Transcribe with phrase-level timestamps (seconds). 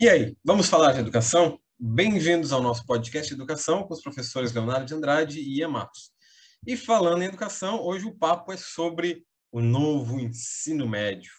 [0.00, 1.60] E aí, vamos falar de educação?
[1.78, 6.10] Bem-vindos ao nosso podcast Educação com os professores Leonardo de Andrade e Ian Matos.
[6.66, 11.30] E falando em educação, hoje o papo é sobre o novo ensino médio.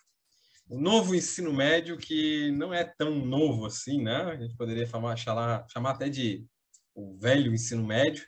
[0.69, 4.17] O novo ensino médio que não é tão novo assim, né?
[4.25, 6.45] A gente poderia chamar, chamar, chamar até de
[6.93, 8.23] o velho ensino médio,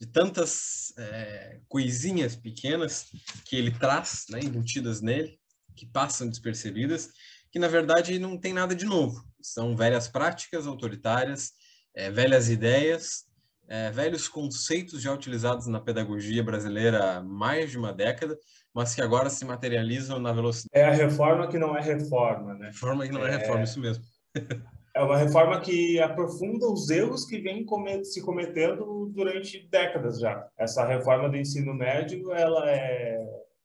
[0.00, 3.08] de tantas é, coisinhas pequenas
[3.44, 5.38] que ele traz, né, embutidas nele,
[5.76, 7.10] que passam despercebidas,
[7.52, 9.22] que na verdade não tem nada de novo.
[9.44, 11.52] São velhas práticas autoritárias,
[11.94, 13.26] é, velhas ideias,
[13.68, 18.38] é, velhos conceitos já utilizados na pedagogia brasileira há mais de uma década,
[18.72, 20.70] mas que agora se materializam na velocidade.
[20.72, 22.68] É a reforma que não é reforma, né?
[22.68, 24.02] Reforma que não é, é reforma, isso mesmo.
[24.96, 27.66] é uma reforma que aprofunda os erros que vem
[28.02, 30.48] se cometendo durante décadas já.
[30.56, 33.22] Essa reforma do ensino médio, ela é,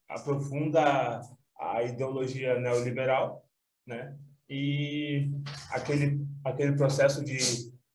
[0.09, 1.21] aprofunda
[1.57, 3.45] a ideologia neoliberal,
[3.87, 4.13] né?
[4.49, 5.29] E
[5.71, 7.37] aquele aquele processo de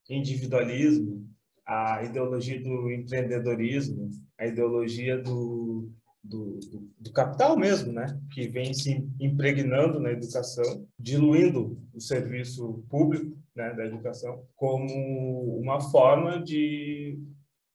[0.08, 1.26] individualismo,
[1.66, 5.90] a ideologia do empreendedorismo, a ideologia do,
[6.22, 6.60] do,
[6.98, 8.20] do, capital mesmo, né?
[8.32, 15.80] Que vem se impregnando na educação, diluindo o serviço público né, da educação como uma
[15.80, 17.18] forma de...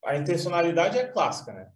[0.05, 1.67] A intencionalidade é clássica, né?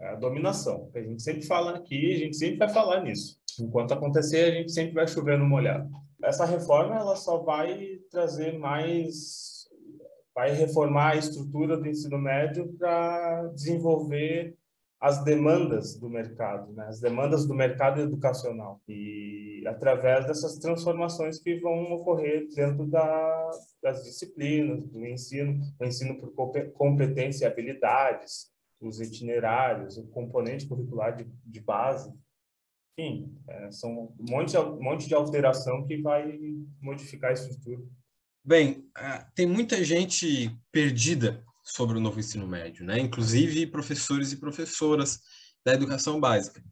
[0.00, 0.90] É a dominação.
[0.94, 3.38] A gente sempre fala aqui, a gente sempre vai falar nisso.
[3.60, 5.88] Enquanto acontecer, a gente sempre vai chover no molhado.
[6.22, 9.68] Essa reforma ela só vai trazer mais,
[10.34, 14.56] vai reformar a estrutura do ensino médio para desenvolver
[15.00, 16.86] as demandas do mercado, né?
[16.88, 24.02] as demandas do mercado educacional e através dessas transformações que vão ocorrer dentro da, das
[24.02, 26.32] disciplinas, do ensino, o ensino por
[26.72, 32.12] competência e habilidades, os itinerários, o componente curricular de, de base,
[32.98, 36.36] enfim, é, são um monte, um monte de alteração que vai
[36.82, 37.80] modificar a estrutura.
[38.44, 42.98] Bem, é, tem muita gente perdida sobre o novo ensino médio, né?
[42.98, 45.20] Inclusive professores e professoras
[45.64, 46.62] da educação básica.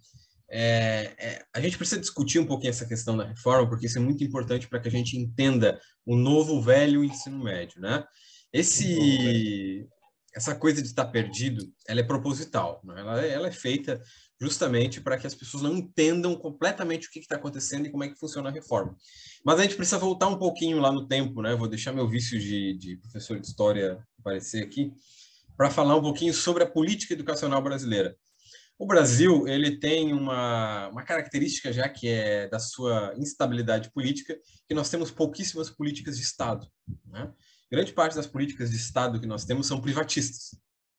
[0.49, 4.01] É, é, a gente precisa discutir um pouquinho essa questão da reforma, porque isso é
[4.01, 8.05] muito importante para que a gente entenda o novo velho ensino médio, né?
[8.53, 9.87] Esse,
[10.35, 13.01] essa coisa de estar perdido, ela é proposital, né?
[13.01, 14.03] ela, é, ela é feita
[14.41, 18.09] justamente para que as pessoas não entendam completamente o que está acontecendo e como é
[18.09, 18.97] que funciona a reforma.
[19.45, 21.55] Mas a gente precisa voltar um pouquinho lá no tempo, né?
[21.55, 24.93] Vou deixar meu vício de, de professor de história aparecer aqui
[25.57, 28.17] para falar um pouquinho sobre a política educacional brasileira.
[28.79, 34.39] O Brasil ele tem uma, uma característica já que é da sua instabilidade política,
[34.69, 36.67] que nós temos pouquíssimas políticas de Estado.
[37.07, 37.33] Né?
[37.73, 40.51] Grande parte das políticas de Estado que nós temos são privatistas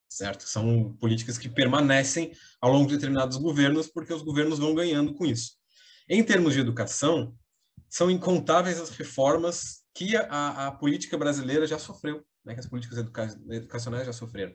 [0.09, 0.47] certo?
[0.47, 2.31] São políticas que permanecem
[2.61, 5.53] ao longo de determinados governos, porque os governos vão ganhando com isso.
[6.09, 7.35] Em termos de educação,
[7.89, 12.53] são incontáveis as reformas que a, a política brasileira já sofreu, né?
[12.53, 14.53] que as políticas educa educacionais já sofreram.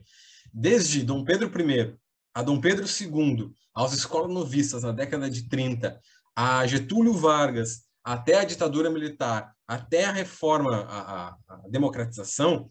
[0.53, 1.97] Desde Dom Pedro I
[2.35, 6.01] a Dom Pedro II, aos escolas novistas na década de 30,
[6.35, 12.71] a Getúlio Vargas, até a ditadura militar, até a reforma, a, a, a democratização,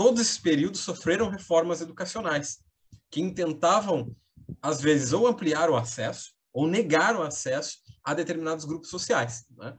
[0.00, 2.60] todos esses períodos sofreram reformas educacionais
[3.10, 4.16] que intentavam,
[4.62, 9.44] às vezes, ou ampliar o acesso ou negar o acesso a determinados grupos sociais.
[9.58, 9.76] Né?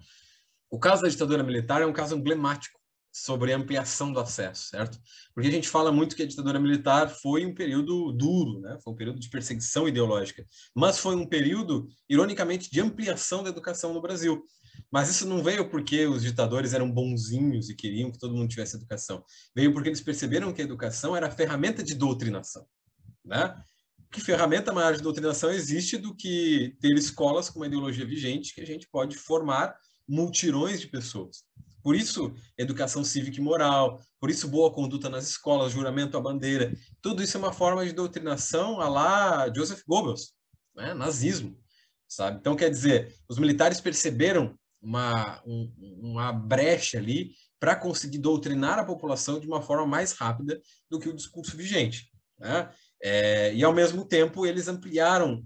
[0.69, 2.79] O caso da ditadura militar é um caso emblemático
[3.11, 4.99] sobre a ampliação do acesso, certo?
[5.33, 8.77] Porque a gente fala muito que a ditadura militar foi um período duro, né?
[8.83, 13.91] Foi um período de perseguição ideológica, mas foi um período, ironicamente, de ampliação da educação
[13.91, 14.45] no Brasil.
[14.91, 18.75] Mas isso não veio porque os ditadores eram bonzinhos e queriam que todo mundo tivesse
[18.75, 19.23] educação.
[19.55, 22.65] Veio porque eles perceberam que a educação era a ferramenta de doutrinação.
[23.23, 23.55] Né?
[24.11, 28.61] Que ferramenta maior de doutrinação existe do que ter escolas com uma ideologia vigente que
[28.61, 29.73] a gente pode formar
[30.07, 31.45] multirões de pessoas.
[31.83, 36.75] Por isso, educação cívica e moral, por isso, boa conduta nas escolas, juramento à bandeira.
[37.01, 40.33] Tudo isso é uma forma de doutrinação a lá Joseph Goebbels,
[40.75, 40.93] né?
[40.93, 41.57] nazismo.
[42.07, 42.37] Sabe?
[42.39, 48.83] Então, quer dizer, os militares perceberam uma, um, uma brecha ali para conseguir doutrinar a
[48.83, 52.09] população de uma forma mais rápida do que o discurso vigente.
[52.39, 52.69] Né?
[53.01, 55.43] É, e, ao mesmo tempo, eles ampliaram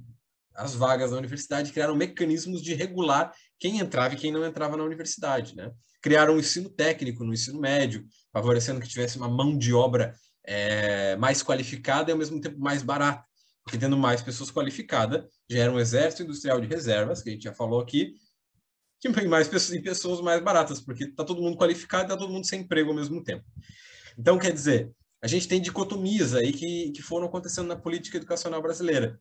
[0.55, 4.83] as vagas da universidade, criaram mecanismos de regular quem entrava e quem não entrava na
[4.83, 5.55] universidade.
[5.55, 5.69] Né?
[6.01, 10.15] Criaram um ensino técnico no ensino médio, favorecendo que tivesse uma mão de obra
[10.45, 13.25] é, mais qualificada e, ao mesmo tempo, mais barata.
[13.65, 17.53] Porque tendo mais pessoas qualificadas, gera um exército industrial de reservas, que a gente já
[17.53, 18.13] falou aqui,
[19.13, 22.31] tem mais pessoas, e pessoas mais baratas, porque está todo mundo qualificado e está todo
[22.31, 23.43] mundo sem emprego ao mesmo tempo.
[24.17, 24.91] Então, quer dizer,
[25.21, 29.19] a gente tem dicotomias aí que, que foram acontecendo na política educacional brasileira.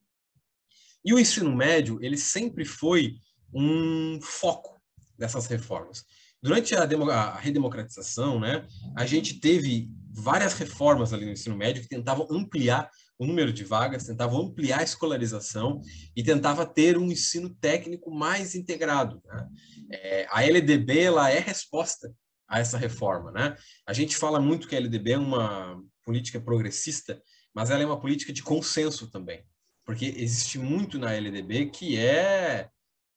[1.04, 3.14] E o ensino médio, ele sempre foi
[3.52, 4.80] um foco
[5.18, 6.04] dessas reformas.
[6.42, 8.66] Durante a, a redemocratização, né,
[8.96, 13.64] a gente teve várias reformas ali no ensino médio que tentavam ampliar o número de
[13.64, 15.80] vagas, tentavam ampliar a escolarização
[16.16, 19.22] e tentava ter um ensino técnico mais integrado.
[19.24, 19.48] Né?
[19.92, 22.12] É, a LDB ela é resposta
[22.48, 23.30] a essa reforma.
[23.30, 23.56] Né?
[23.86, 27.20] A gente fala muito que a LDB é uma política progressista,
[27.54, 29.44] mas ela é uma política de consenso também,
[29.84, 32.68] porque existe muito na LDB que é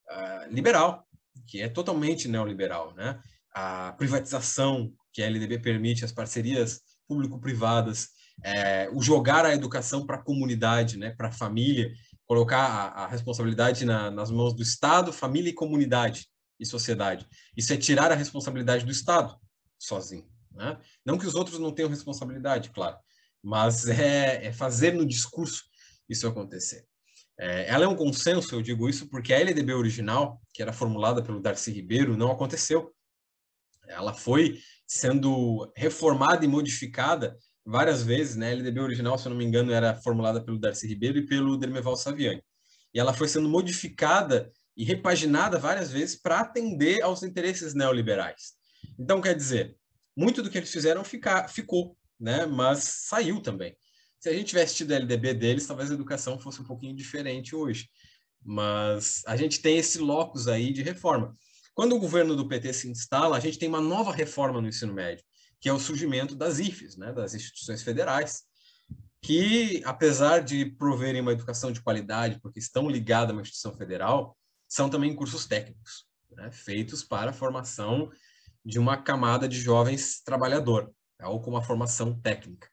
[0.10, 1.08] uh, liberal,
[1.48, 2.94] que é totalmente neoliberal.
[2.94, 3.20] Né?
[3.54, 8.10] A privatização que a LDB permite, as parcerias público-privadas,
[8.44, 11.94] é, o jogar a educação para a comunidade, né, para a família,
[12.26, 16.28] colocar a, a responsabilidade na, nas mãos do Estado, família e comunidade
[16.60, 17.28] e sociedade.
[17.56, 19.38] Isso é tirar a responsabilidade do Estado
[19.78, 20.28] sozinho.
[20.52, 20.78] Né?
[21.06, 22.98] Não que os outros não tenham responsabilidade, claro,
[23.44, 25.64] mas é, é fazer no discurso
[26.10, 26.86] isso acontecer.
[27.40, 31.22] É, ela é um consenso, eu digo isso, porque a LDB original, que era formulada
[31.22, 32.92] pelo Darcy Ribeiro, não aconteceu.
[33.88, 38.48] Ela foi sendo reformada e modificada várias vezes, né?
[38.48, 41.58] A LDB original, se eu não me engano, era formulada pelo Darcy Ribeiro e pelo
[41.58, 42.42] Dermeval Saviani.
[42.94, 48.54] E ela foi sendo modificada e repaginada várias vezes para atender aos interesses neoliberais.
[48.98, 49.76] Então, quer dizer,
[50.16, 52.46] muito do que eles fizeram ficar, ficou, né?
[52.46, 53.76] Mas saiu também.
[54.18, 57.54] Se a gente tivesse tido a LDB deles, talvez a educação fosse um pouquinho diferente
[57.54, 57.90] hoje.
[58.42, 61.34] Mas a gente tem esse locus aí de reforma.
[61.74, 64.94] Quando o governo do PT se instala, a gente tem uma nova reforma no ensino
[64.94, 65.24] médio
[65.60, 68.44] que é o surgimento das IFES, né, das instituições federais,
[69.22, 74.38] que, apesar de proverem uma educação de qualidade, porque estão ligadas a uma instituição federal,
[74.68, 78.12] são também cursos técnicos, né, feitos para a formação
[78.64, 82.70] de uma camada de jovens trabalhador, né, ou com uma formação técnica.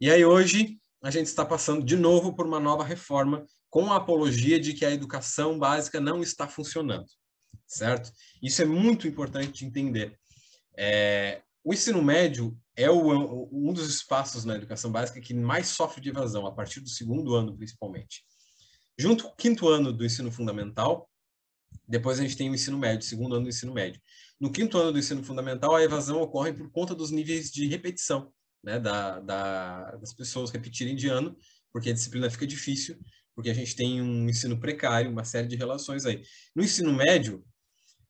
[0.00, 3.96] E aí hoje a gente está passando de novo por uma nova reforma com a
[3.96, 7.06] apologia de que a educação básica não está funcionando,
[7.66, 8.10] certo?
[8.42, 10.18] Isso é muito importante de entender.
[10.76, 16.00] É, o ensino médio é o, um dos espaços na educação básica que mais sofre
[16.00, 18.24] de evasão, a partir do segundo ano, principalmente.
[18.98, 21.10] Junto com o quinto ano do ensino fundamental,
[21.86, 24.00] depois a gente tem o ensino médio, segundo ano do ensino médio.
[24.40, 28.32] No quinto ano do ensino fundamental, a evasão ocorre por conta dos níveis de repetição,
[28.64, 31.36] né, da, da, das pessoas repetirem de ano,
[31.70, 32.98] porque a disciplina fica difícil,
[33.34, 36.22] porque a gente tem um ensino precário, uma série de relações aí.
[36.56, 37.44] No ensino médio,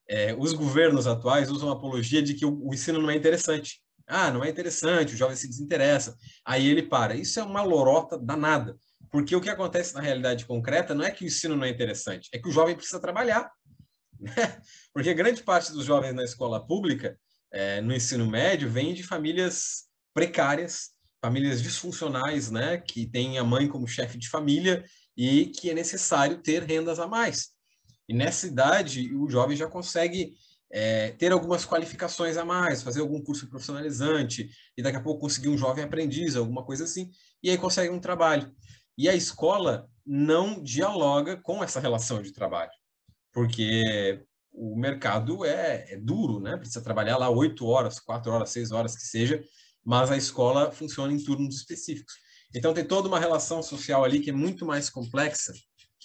[0.08, 3.82] é, os governos atuais usam a apologia de que o, o, ensino não é interessante.
[4.06, 6.16] Ah, não é interessante, o jovem se desinteressa.
[6.44, 7.14] Aí ele para.
[7.14, 8.74] Isso é uma lorota danada.
[9.10, 12.28] Porque o que acontece na realidade concreta não é que o ensino não é interessante,
[12.32, 13.50] é que o jovem precisa trabalhar.
[14.20, 14.32] Né?
[14.92, 17.16] Porque grande parte dos jovens na escola pública,
[17.52, 20.88] é, no ensino médio, vem de famílias precárias,
[21.22, 22.78] famílias disfuncionais, né?
[22.78, 24.84] que têm a mãe como chefe de família
[25.16, 27.50] e que é necessário ter rendas a mais.
[28.08, 30.34] E nessa idade, o jovem já consegue
[30.70, 35.48] é, ter algumas qualificações a mais, fazer algum curso profissionalizante, e daqui a pouco conseguir
[35.48, 37.10] um jovem aprendiz, alguma coisa assim,
[37.42, 38.52] e aí consegue um trabalho.
[38.96, 42.72] E a escola não dialoga com essa relação de trabalho,
[43.32, 46.56] porque o mercado é, é duro, né?
[46.56, 49.42] Precisa trabalhar lá oito horas, quatro horas, seis horas que seja,
[49.84, 52.14] mas a escola funciona em turnos específicos.
[52.54, 55.52] Então tem toda uma relação social ali que é muito mais complexa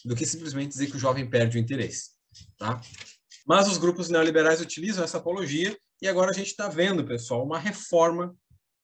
[0.05, 2.11] do que simplesmente dizer que o jovem perde o interesse.
[2.57, 2.79] Tá?
[3.45, 7.59] Mas os grupos neoliberais utilizam essa apologia e agora a gente está vendo, pessoal, uma
[7.59, 8.35] reforma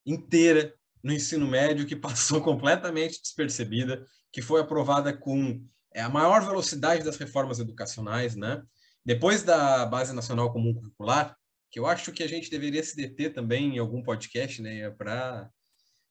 [0.06, 6.46] inteira no ensino médio que passou completamente despercebida, que foi aprovada com é, a maior
[6.46, 8.62] velocidade das reformas educacionais, né?
[9.06, 11.36] Depois da Base Nacional Comum Curricular,
[11.72, 15.50] que eu acho que a gente deveria se deter também em algum podcast, né, para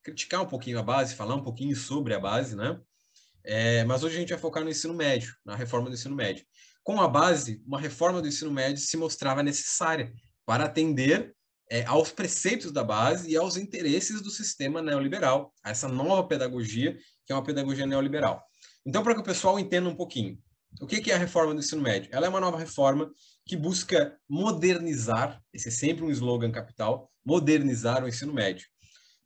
[0.02, 2.80] criticar um pouquinho a base, falar um pouquinho sobre a base, né?
[3.44, 6.44] É, mas hoje a gente vai focar no ensino médio, na reforma do ensino médio.
[6.82, 10.12] Com a base, uma reforma do ensino médio se mostrava necessária
[10.44, 11.34] para atender
[11.70, 16.96] é, aos preceitos da base e aos interesses do sistema neoliberal, a essa nova pedagogia,
[17.26, 18.42] que é uma pedagogia neoliberal.
[18.86, 20.38] Então, para que o pessoal entenda um pouquinho,
[20.80, 22.08] o que é a reforma do ensino médio?
[22.12, 23.10] Ela é uma nova reforma
[23.46, 28.66] que busca modernizar, esse é sempre um slogan capital, modernizar o ensino médio.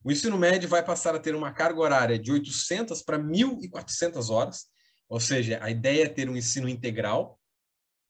[0.04, 4.66] O ensino médio vai passar a ter uma carga horária de 800 para 1.400 horas,
[5.08, 7.38] ou seja, a ideia é ter um ensino integral.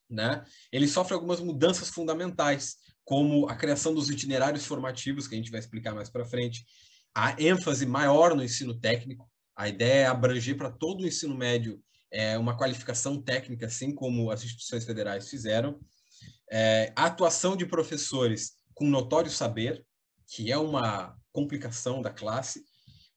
[0.09, 0.45] Né?
[0.71, 5.61] Ele sofre algumas mudanças fundamentais, como a criação dos itinerários formativos, que a gente vai
[5.61, 6.65] explicar mais para frente,
[7.15, 11.83] a ênfase maior no ensino técnico, a ideia é abranger para todo o ensino médio
[12.11, 15.79] é, uma qualificação técnica, assim como as instituições federais fizeram,
[16.51, 19.85] é, a atuação de professores com notório saber,
[20.27, 22.65] que é uma complicação da classe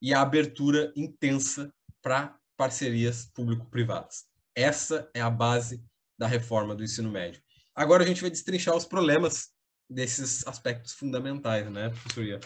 [0.02, 4.26] e a abertura intensa para parcerias público-privadas.
[4.56, 5.84] Essa é a base
[6.18, 7.42] da reforma do ensino médio.
[7.76, 9.50] Agora a gente vai destrinchar os problemas
[9.90, 12.40] desses aspectos fundamentais, né, professor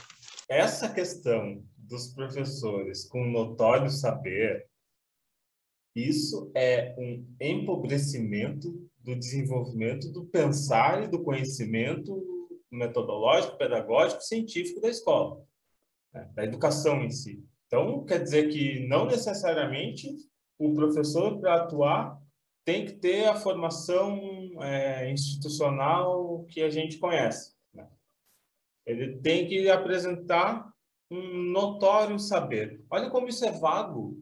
[0.49, 4.67] Essa questão dos professores com notório saber,
[5.95, 12.25] isso é um empobrecimento do desenvolvimento do pensar e do conhecimento
[12.71, 15.43] metodológico, pedagógico, científico da escola,
[16.13, 16.29] né?
[16.33, 17.43] da educação em si.
[17.67, 20.07] Então, quer dizer que não necessariamente
[20.57, 22.19] o professor, para atuar,
[22.65, 24.19] tem que ter a formação
[24.61, 27.53] é, institucional que a gente conhece.
[27.73, 27.87] Né?
[28.85, 30.71] Ele tem que apresentar
[31.09, 32.83] um notório saber.
[32.89, 34.21] Olha como isso é vago,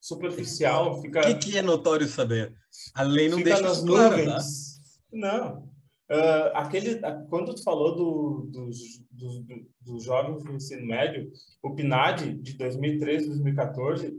[0.00, 1.00] superficial.
[1.00, 1.20] Fica...
[1.20, 2.54] O que, que é notório saber?
[2.94, 4.80] A lei não fica deixa nas claro, nuvens.
[4.80, 4.88] tá?
[5.12, 5.73] Não.
[6.10, 8.78] Uh, aquele, quando tu falou do, dos,
[9.10, 9.42] dos,
[9.80, 11.30] dos jovens do ensino médio,
[11.62, 14.14] o PNAD de 2013 2014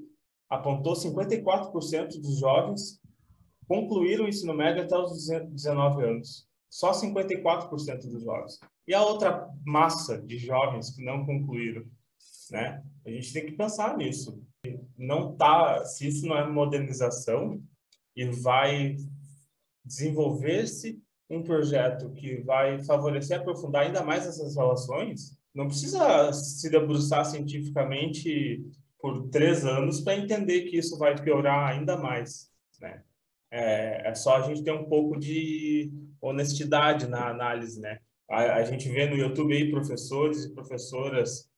[0.49, 2.99] apontou 54% dos jovens
[3.67, 6.47] concluíram o ensino médio até os 19 anos.
[6.69, 8.59] Só 54% dos jovens.
[8.87, 11.85] E a outra massa de jovens que não concluíram,
[12.51, 12.83] né?
[13.05, 14.41] A gente tem que pensar nisso.
[14.97, 17.61] Não tá, se isso não é modernização
[18.15, 18.95] e vai
[19.83, 27.25] desenvolver-se um projeto que vai favorecer aprofundar ainda mais essas relações, não precisa se debruçar
[27.25, 28.63] cientificamente
[28.99, 32.49] por três anos para entender que isso vai piorar ainda mais,
[32.81, 33.01] né?
[33.51, 37.99] É, é, só a gente ter um pouco de honestidade na análise, né?
[38.29, 41.49] A, a gente vê no YouTube aí professores e professoras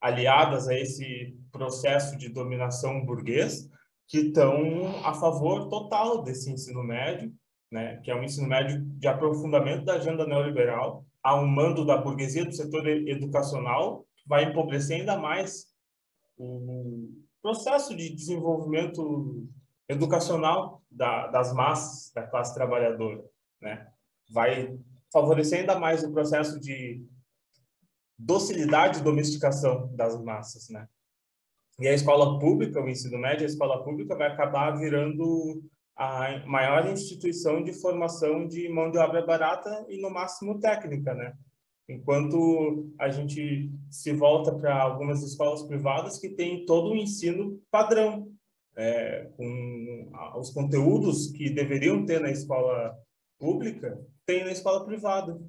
[0.00, 3.70] aliadas a esse processo de dominação burguês
[4.06, 7.32] que estão a favor total desse ensino médio
[7.76, 11.98] né, que é um ensino médio de aprofundamento da agenda neoliberal, a um mando da
[11.98, 15.66] burguesia do setor educacional, vai empobrecer ainda mais
[16.38, 17.10] o
[17.42, 19.46] processo de desenvolvimento
[19.90, 23.22] educacional da, das massas, da classe trabalhadora.
[23.60, 23.86] Né?
[24.32, 24.78] Vai
[25.12, 27.04] favorecer ainda mais o processo de
[28.18, 30.70] docilidade e domesticação das massas.
[30.70, 30.88] Né?
[31.78, 35.62] E a escola pública, o ensino médio, a escola pública vai acabar virando
[35.96, 41.34] a maior instituição de formação de mão de obra barata e no máximo técnica, né?
[41.88, 48.28] Enquanto a gente se volta para algumas escolas privadas que têm todo o ensino padrão,
[48.76, 52.94] é, com os conteúdos que deveriam ter na escola
[53.38, 55.40] pública, tem na escola privada.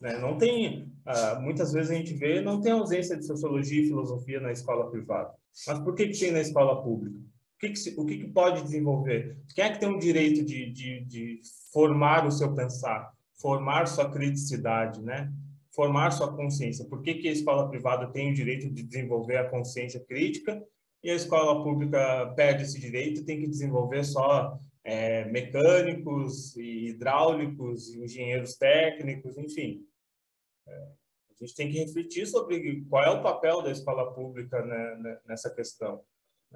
[0.00, 0.18] Né?
[0.18, 4.40] Não tem, ah, muitas vezes a gente vê, não tem ausência de sociologia e filosofia
[4.40, 5.32] na escola privada.
[5.66, 7.18] Mas por que, que tem na escola pública?
[7.56, 9.38] O que, que, se, o que, que, pode desenvolver?
[9.54, 11.40] Quem é que tem o direito de, de, de
[11.72, 13.10] formar o seu pensar,
[13.40, 15.32] formar sua criticidade, né?
[15.76, 16.84] formar sua consciência?
[16.84, 20.62] Por que, que a escola privada tem o direito de desenvolver a consciência crítica
[21.02, 27.94] e a escola pública perde esse direito tem que desenvolver só é, mecânicos e hidráulicos,
[27.94, 29.82] engenheiros técnicos, enfim.
[30.68, 35.20] É, a gente tem que refletir sobre qual é o papel da escola pública né,
[35.26, 36.02] nessa questão.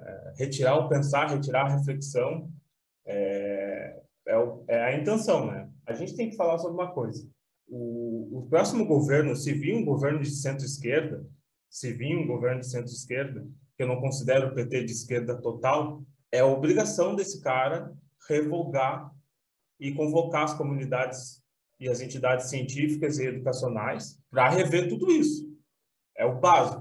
[0.01, 2.49] É, retirar o pensar, retirar a reflexão
[3.05, 4.35] é, é,
[4.67, 5.69] é, a intenção, né?
[5.85, 7.27] A gente tem que falar sobre uma coisa.
[7.67, 11.25] O, o próximo governo, se vir um governo de centro-esquerda,
[11.69, 16.03] se vir um governo de centro-esquerda, que eu não considero o PT de esquerda total,
[16.31, 17.93] é a obrigação desse cara
[18.27, 19.11] revogar
[19.79, 21.41] e convocar as comunidades
[21.79, 25.49] e as entidades científicas e educacionais para rever tudo isso.
[26.15, 26.80] É o básico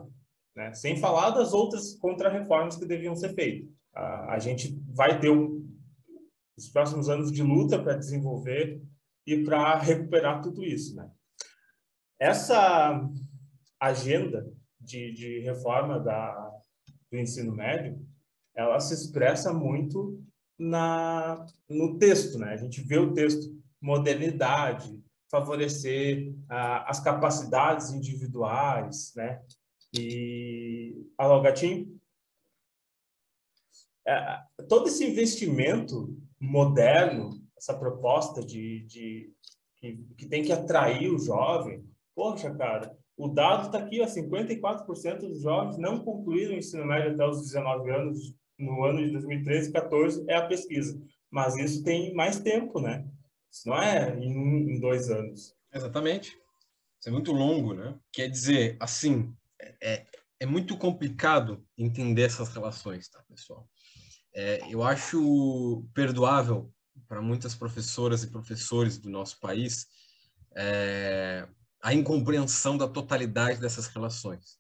[0.55, 0.73] né?
[0.75, 3.69] sem falar das outras contrarreformas que deviam ser feitas.
[3.95, 5.69] A, a gente vai ter um,
[6.57, 8.83] os próximos anos de luta para desenvolver
[9.27, 10.95] e para recuperar tudo isso.
[10.97, 11.11] Né?
[12.19, 13.09] Essa
[13.79, 14.47] agenda
[14.81, 16.51] de, de reforma da,
[17.11, 17.99] do ensino médio,
[18.55, 20.23] ela se expressa muito
[20.59, 22.39] na, no texto.
[22.39, 22.53] Né?
[22.53, 29.41] A gente vê o texto modernidade, favorecer ah, as capacidades individuais, né?
[29.93, 32.01] E alô, gatinho?
[34.07, 39.33] É, todo esse investimento moderno, essa proposta de, de
[39.77, 45.19] que, que, tem que atrair o jovem, poxa, cara, o dado está aqui, ó, 54%
[45.19, 49.69] dos jovens não concluíram o ensino médio até os 19 anos no ano de 2013
[49.69, 51.01] e 14 é a pesquisa.
[51.31, 53.07] Mas isso tem mais tempo, né?
[53.51, 55.55] Isso não é em, em dois anos.
[55.73, 56.39] Exatamente.
[56.99, 57.99] Isso é muito longo, né?
[58.13, 59.35] Quer dizer, assim,
[59.83, 60.07] é,
[60.41, 63.69] é muito complicado entender essas relações, tá, pessoal?
[64.35, 66.73] É, eu acho perdoável
[67.09, 69.87] para muitas professoras e professores do nosso país
[70.57, 71.49] é,
[71.83, 74.59] a incompreensão da totalidade dessas relações,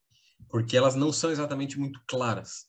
[0.48, 2.66] porque elas não são exatamente muito claras.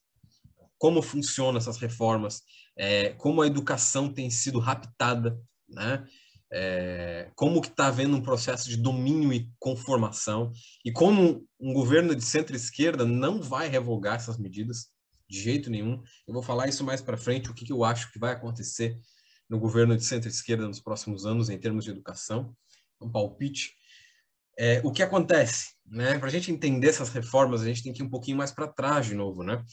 [0.77, 2.41] Como funcionam essas reformas,
[2.77, 6.05] é, como a educação tem sido raptada, né?
[6.51, 10.51] É, como que está havendo um processo de domínio e conformação,
[10.84, 14.88] e como um governo de centro-esquerda não vai revogar essas medidas
[15.29, 16.03] de jeito nenhum.
[16.27, 18.98] Eu vou falar isso mais para frente, o que, que eu acho que vai acontecer
[19.50, 22.55] no governo de centro-esquerda nos próximos anos em termos de educação,
[23.01, 23.74] um palpite.
[24.58, 25.74] É, o que acontece?
[25.86, 26.17] Né?
[26.20, 28.67] Para a gente entender essas reformas, a gente tem que ir um pouquinho mais para
[28.67, 29.43] trás de novo.
[29.43, 29.63] Né?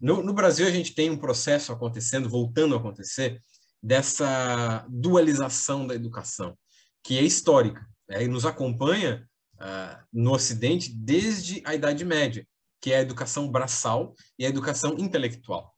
[0.00, 3.42] No, no Brasil, a gente tem um processo acontecendo, voltando a acontecer,
[3.86, 6.58] dessa dualização da educação,
[7.04, 8.24] que é histórica, né?
[8.24, 9.24] e nos acompanha
[9.54, 12.44] uh, no Ocidente desde a Idade Média,
[12.80, 15.72] que é a educação braçal e a educação intelectual.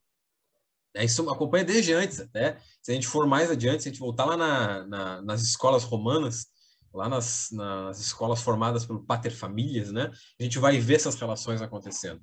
[0.95, 2.57] É, isso acompanha desde antes até.
[2.81, 5.83] Se a gente for mais adiante, se a gente voltar lá na, na, nas escolas
[5.83, 6.47] romanas,
[6.91, 10.11] lá nas, nas escolas formadas pelo pater famílias, né?
[10.39, 12.19] A gente vai ver essas relações acontecendo.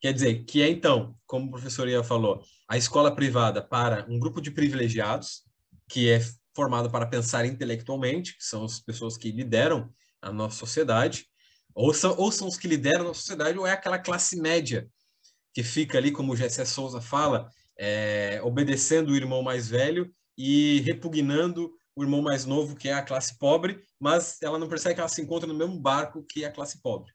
[0.00, 4.18] Quer dizer, que é então, como o professor Ia falou, a escola privada para um
[4.18, 5.42] grupo de privilegiados,
[5.88, 6.20] que é
[6.54, 11.26] formado para pensar intelectualmente, que são as pessoas que lideram a nossa sociedade,
[11.74, 14.88] ou são, ou são os que lideram a nossa sociedade, ou é aquela classe média
[15.52, 20.80] que fica ali, como o Gessé Souza fala, é, obedecendo o irmão mais velho e
[20.80, 25.00] repugnando o irmão mais novo, que é a classe pobre, mas ela não percebe que
[25.00, 27.12] ela se encontra no mesmo barco que a classe pobre.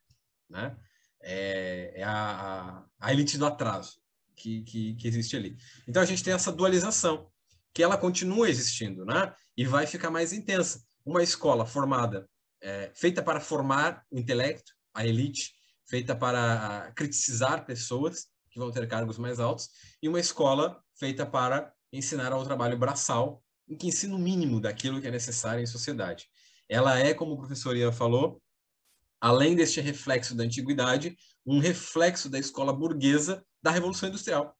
[0.49, 0.75] Né?
[1.23, 3.97] É, é a, a, a, elite do atraso
[4.35, 5.57] que, que, que, existe ali.
[5.87, 7.29] Então a gente tem essa dualização,
[7.73, 9.33] que ela continua existindo, né?
[9.57, 10.83] E vai ficar mais intensa.
[11.05, 12.29] Uma escola formada,
[12.61, 15.53] é, feita para formar o intelecto, a elite,
[15.87, 19.69] feita para criticizar pessoas que vão ter cargos mais altos,
[20.01, 25.01] e uma escola feita para ensinar ao trabalho braçal, em que ensina o mínimo daquilo
[25.01, 26.27] que é necessário em sociedade.
[26.69, 28.41] Ela é, como o professor Ian falou,
[29.23, 34.53] além deste reflexo da antiguidade, um reflexo da escola burguesa da Revolução Industrial.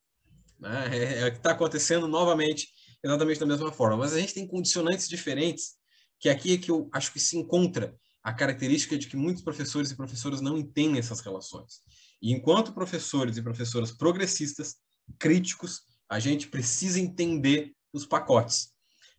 [0.58, 0.90] Né?
[0.90, 2.70] É, é o que está acontecendo novamente,
[3.04, 3.98] exatamente da mesma forma.
[3.98, 5.74] Mas a gente tem condicionantes diferentes,
[6.18, 7.94] que aqui é que eu acho que se encontra
[8.24, 11.82] a característica de que muitos professores e professoras não entendem essas relações.
[12.22, 14.78] E enquanto professores e professoras progressistas,
[15.20, 18.70] críticos, a gente precisa entender os pacotes,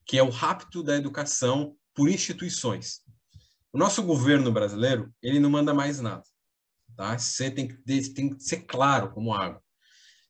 [0.06, 3.03] que é o rapto da educação por instituições.
[3.74, 6.22] O nosso governo brasileiro, ele não manda mais nada.
[6.96, 7.18] Tá?
[7.18, 9.60] Você tem que, tem que ser claro como água.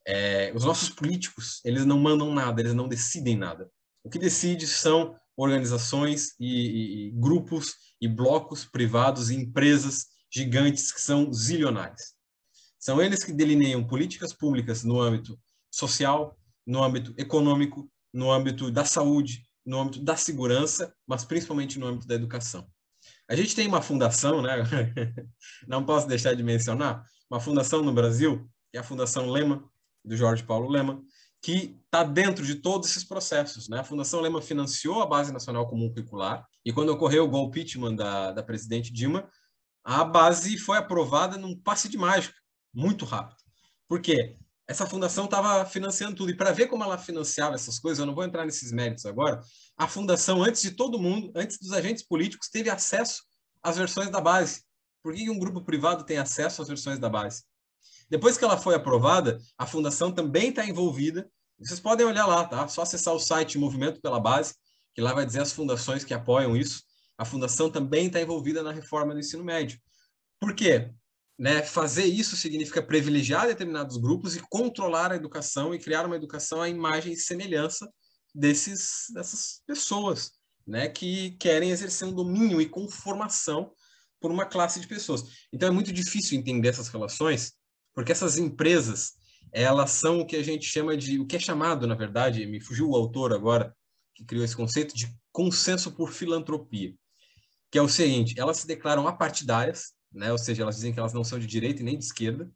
[0.07, 3.71] É, os nossos políticos, eles não mandam nada, eles não decidem nada.
[4.03, 11.03] O que decide são organizações e, e, grupos e blocos privados e empresas gigantes que
[11.03, 12.15] são zilionários.
[12.79, 15.39] São eles que delineiam políticas públicas no âmbito
[15.71, 16.35] social,
[16.67, 22.07] no âmbito econômico, no âmbito da saúde, no âmbito da segurança, mas principalmente no âmbito
[22.07, 22.67] da educação.
[23.29, 24.57] A gente tem uma fundação, né?
[25.67, 29.65] Não posso deixar de mencionar, uma fundação no Brasil, que é a Fundação Lema,
[30.05, 31.03] do Jorge Paulo Lema,
[31.43, 33.69] que está dentro de todos esses processos.
[33.69, 33.81] Né?
[33.81, 37.97] A Fundação Lema financiou a Base Nacional Comum Curricular, e quando ocorreu o golpe impeachment
[37.97, 39.29] da, da presidente Dilma,
[39.83, 42.35] a base foi aprovada num passe de mágica,
[42.73, 43.37] muito rápido.
[43.87, 44.37] Por quê?
[44.66, 46.31] Essa fundação estava financiando tudo.
[46.31, 49.40] E para ver como ela financiava essas coisas, eu não vou entrar nesses méritos agora,
[49.77, 53.22] a fundação, antes de todo mundo, antes dos agentes políticos, teve acesso
[53.62, 54.62] às versões da base.
[55.03, 57.44] Por que um grupo privado tem acesso às versões da base?
[58.09, 61.29] Depois que ela foi aprovada, a fundação também está envolvida.
[61.59, 62.66] Vocês podem olhar lá, tá?
[62.68, 64.55] Só acessar o site Movimento pela Base,
[64.94, 66.83] que lá vai dizer as fundações que apoiam isso.
[67.18, 69.79] A fundação também está envolvida na reforma do ensino médio.
[70.40, 70.90] Por quê?
[71.38, 71.62] Né?
[71.62, 76.68] Fazer isso significa privilegiar determinados grupos e controlar a educação e criar uma educação à
[76.68, 77.88] imagem e semelhança
[78.35, 80.33] desses, dessas pessoas
[80.66, 80.88] né?
[80.88, 83.73] que querem exercer um domínio e conformação
[84.20, 85.25] por uma classe de pessoas.
[85.53, 87.53] Então é muito difícil entender essas relações,
[87.92, 89.12] porque essas empresas
[89.53, 92.61] elas são o que a gente chama de, o que é chamado, na verdade, me
[92.61, 93.75] fugiu o autor agora,
[94.14, 96.92] que criou esse conceito de consenso por filantropia,
[97.70, 100.31] que é o seguinte, elas se declaram apartidárias, né?
[100.31, 102.50] ou seja, elas dizem que elas não são de direita e nem de esquerda,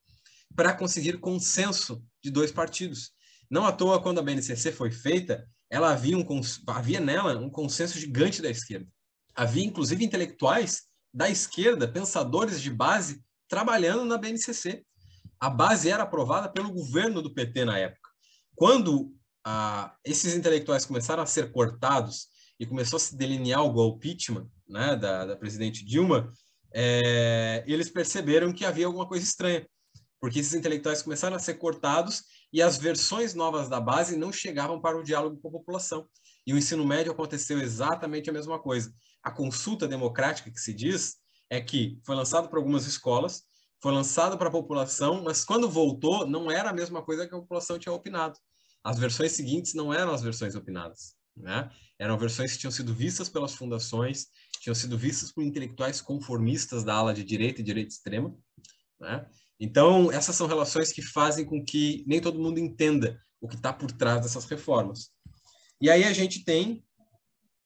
[0.54, 3.12] para conseguir consenso de dois partidos.
[3.50, 6.24] Não à toa, quando a BNCC foi feita, ela havia, um,
[6.66, 8.86] havia nela um consenso gigante da esquerda.
[9.34, 14.84] Havia, inclusive, intelectuais da esquerda, pensadores de base, trabalhando na BNCC.
[15.40, 18.08] A base era aprovada pelo governo do PT na época.
[18.54, 24.16] Quando ah, esses intelectuais começaram a ser cortados e começou a se delinear o golpe
[24.68, 26.32] né, da, da presidente Dilma,
[26.72, 29.66] é, eles perceberam que havia alguma coisa estranha,
[30.20, 34.80] porque esses intelectuais começaram a ser cortados e as versões novas da base não chegavam
[34.80, 36.08] para o diálogo com a população.
[36.46, 38.92] E o ensino médio aconteceu exatamente a mesma coisa.
[39.22, 41.16] A consulta democrática que se diz
[41.50, 43.42] é que foi lançado para algumas escolas,
[43.82, 47.38] foi lançado para a população, mas quando voltou não era a mesma coisa que a
[47.38, 48.38] população tinha opinado.
[48.82, 51.14] As versões seguintes não eram as versões opinadas.
[51.36, 51.70] Né?
[51.98, 54.26] Eram versões que tinham sido vistas pelas fundações,
[54.68, 58.36] tinham sido vistas por intelectuais conformistas da ala de direita e direita extrema.
[59.00, 59.26] Né?
[59.58, 63.72] Então, essas são relações que fazem com que nem todo mundo entenda o que está
[63.72, 65.10] por trás dessas reformas.
[65.80, 66.84] E aí a gente tem,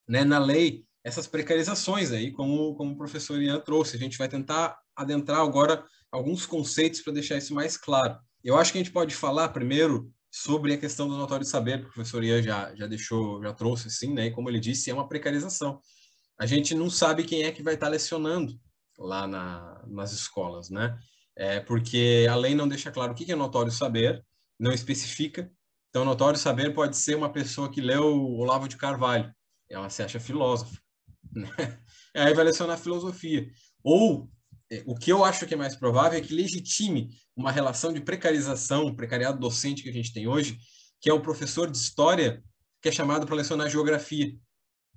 [0.09, 3.97] né, na lei, essas precarizações aí, como, como o professor Ian trouxe.
[3.97, 8.17] A gente vai tentar adentrar agora alguns conceitos para deixar isso mais claro.
[8.45, 11.87] Eu acho que a gente pode falar primeiro sobre a questão do notório saber, que
[11.87, 14.27] o professor Ian já, já deixou, já trouxe, sim, né?
[14.27, 15.81] E como ele disse, é uma precarização.
[16.42, 18.61] A gente não sabe quem é que vai estar lecionando
[18.98, 20.98] lá na, nas escolas, né?
[21.37, 24.26] É porque a lei não deixa claro o que é notório saber,
[24.59, 25.48] não especifica.
[25.88, 29.33] Então, notório saber pode ser uma pessoa que leu Olavo de Carvalho,
[29.70, 30.76] ela se acha filósofa.
[31.33, 31.46] Né?
[32.12, 33.48] Aí vai lecionar filosofia.
[33.83, 34.28] Ou,
[34.68, 38.00] é, o que eu acho que é mais provável é que legitime uma relação de
[38.00, 40.59] precarização, precariado docente que a gente tem hoje,
[41.00, 42.42] que é o professor de história
[42.83, 44.37] que é chamado para lecionar geografia,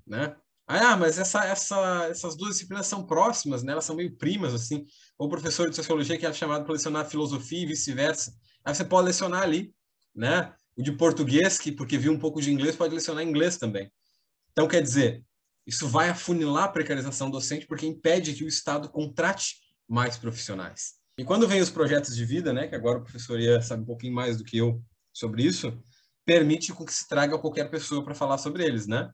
[0.05, 0.35] né?
[0.67, 3.73] Ah, mas essa, essa, essas duas disciplinas são próximas, né?
[3.73, 4.83] Elas são meio primas, assim.
[5.17, 8.33] Ou o professor de sociologia que é chamado para lecionar filosofia e vice-versa.
[8.63, 9.73] Aí você pode lecionar ali,
[10.13, 10.53] né?
[10.75, 13.91] O de português, que porque viu um pouco de inglês, pode lecionar inglês também.
[14.51, 15.23] Então, quer dizer,
[15.67, 19.55] isso vai afunilar a precarização docente porque impede que o Estado contrate
[19.87, 20.93] mais profissionais.
[21.17, 23.85] E quando vem os projetos de vida, né, que agora o professor Ian sabe um
[23.85, 24.81] pouquinho mais do que eu
[25.13, 25.77] sobre isso,
[26.25, 29.09] permite com que se traga qualquer pessoa para falar sobre eles, né?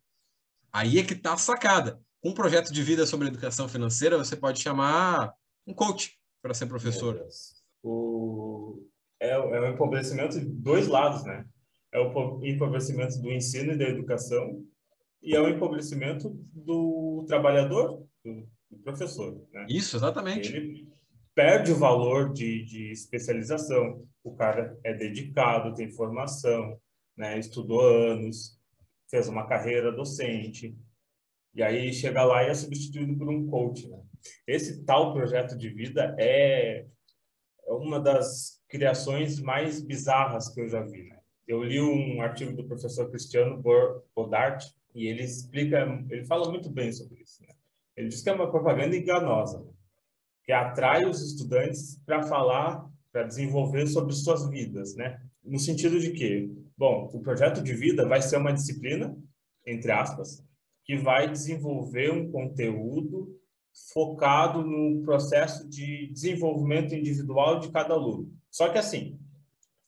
[0.74, 2.00] Aí é que está a sacada.
[2.22, 5.34] Com um projeto de vida sobre educação financeira, você pode chamar
[5.66, 7.26] um coach para ser professor.
[7.84, 8.86] O...
[9.20, 11.46] É, é o empobrecimento de dois lados, né?
[11.92, 14.64] É o empobrecimento do ensino e da educação
[15.22, 19.46] e é o empobrecimento do trabalhador, do, do professor.
[19.52, 19.66] Né?
[19.70, 20.56] Isso, exatamente.
[20.56, 20.88] Ele
[21.36, 24.04] perde o valor de, de especialização.
[24.24, 26.80] O cara é dedicado, tem formação,
[27.16, 27.38] né?
[27.38, 28.60] estudou anos,
[29.12, 30.76] fez uma carreira docente,
[31.54, 33.88] e aí chega lá e é substituído por um coach.
[33.88, 34.02] Né?
[34.48, 36.86] Esse tal projeto de vida é,
[37.66, 41.10] é uma das criações mais bizarras que eu já vi.
[41.10, 41.20] Né?
[41.46, 43.62] Eu li um artigo do professor Cristiano
[44.16, 47.44] Bodart e ele explica, ele fala muito bem sobre isso.
[47.44, 47.50] Né?
[47.98, 49.72] Ele diz que é uma propaganda enganosa, né?
[50.44, 55.22] que atrai os estudantes para falar, para desenvolver sobre suas vidas, né?
[55.44, 59.16] No sentido de que, bom, o projeto de vida vai ser uma disciplina,
[59.68, 60.44] entre aspas,
[60.84, 63.40] que vai desenvolver um conteúdo
[63.94, 68.34] focado no processo de desenvolvimento individual de cada aluno.
[68.50, 69.20] Só que assim,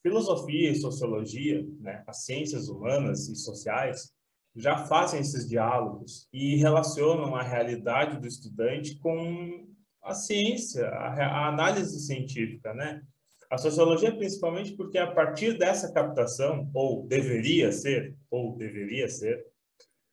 [0.03, 4.13] filosofia e sociologia, né, as ciências humanas e sociais,
[4.55, 9.65] já fazem esses diálogos e relacionam a realidade do estudante com
[10.03, 13.01] a ciência, a, a análise científica, né?
[13.53, 19.45] A sociologia principalmente porque a partir dessa captação, ou deveria ser, ou deveria ser,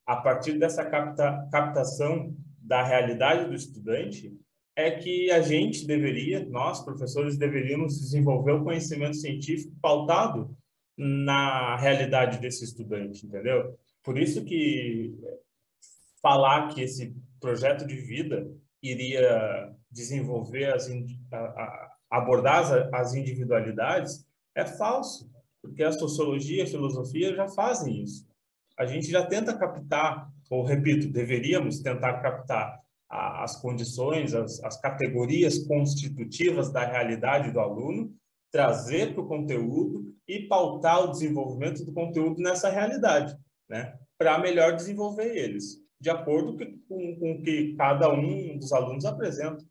[0.04, 4.38] a partir dessa capta, captação da realidade do estudante,
[4.76, 10.54] é que a gente deveria, nós professores deveríamos desenvolver o conhecimento científico pautado
[10.94, 13.74] na realidade desse estudante, entendeu?
[14.02, 15.14] Por isso que
[16.20, 18.46] falar que esse projeto de vida
[18.82, 20.90] iria desenvolver as
[21.32, 25.30] a, abordar as, as individualidades é falso,
[25.62, 28.26] porque a sociologia e a filosofia já fazem isso.
[28.78, 34.80] A gente já tenta captar, ou repito, deveríamos tentar captar a, as condições, as, as
[34.80, 38.14] categorias constitutivas da realidade do aluno,
[38.50, 43.36] trazer para o conteúdo e pautar o desenvolvimento do conteúdo nessa realidade,
[43.68, 43.96] né?
[44.18, 46.56] para melhor desenvolver eles, de acordo
[46.88, 49.64] com, com o que cada um dos alunos apresenta.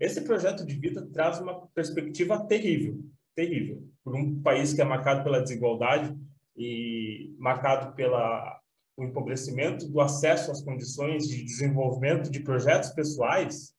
[0.00, 3.00] Esse projeto de vida traz uma perspectiva terrível,
[3.34, 6.16] terrível, por um país que é marcado pela desigualdade
[6.56, 8.60] e marcado pela
[8.96, 13.74] o empobrecimento do acesso às condições de desenvolvimento de projetos pessoais,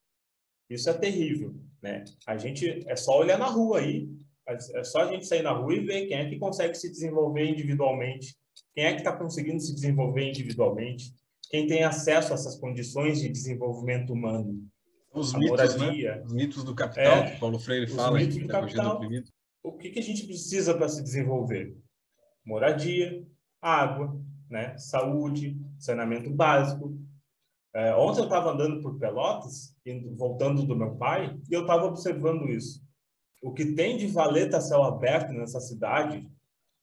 [0.69, 2.03] isso é terrível, né?
[2.27, 4.09] A gente é só olhar na rua aí,
[4.47, 7.45] é só a gente sair na rua e ver quem é que consegue se desenvolver
[7.45, 8.35] individualmente,
[8.73, 11.13] quem é que está conseguindo se desenvolver individualmente,
[11.49, 14.67] quem tem acesso a essas condições de desenvolvimento humano
[15.15, 16.21] os mitos, né?
[16.23, 18.17] Os mitos do capital, é, que Paulo Freire fala.
[18.19, 19.01] Mitos do capital.
[19.63, 21.75] O que, que a gente precisa para se desenvolver?
[22.45, 23.25] Moradia,
[23.61, 24.15] água,
[24.49, 24.77] né?
[24.77, 26.95] saúde, saneamento básico.
[27.73, 31.85] É, ontem eu estava andando por Pelotas, indo, voltando do meu pai, e eu estava
[31.85, 32.85] observando isso.
[33.41, 36.29] O que tem de valeta céu aberto nessa cidade,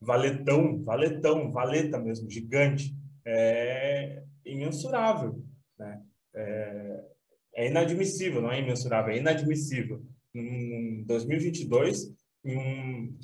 [0.01, 5.43] valetão, valetão, valeta mesmo, gigante, é imensurável.
[5.79, 6.03] Né?
[6.35, 6.82] É,
[7.63, 10.03] é inadmissível, não é imensurável, é inadmissível.
[10.35, 12.13] Em 2022,
[12.45, 13.19] em um,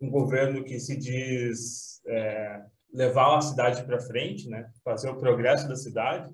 [0.00, 4.70] um governo que se diz é, levar a cidade para frente, né?
[4.84, 6.32] Fazer o progresso da cidade.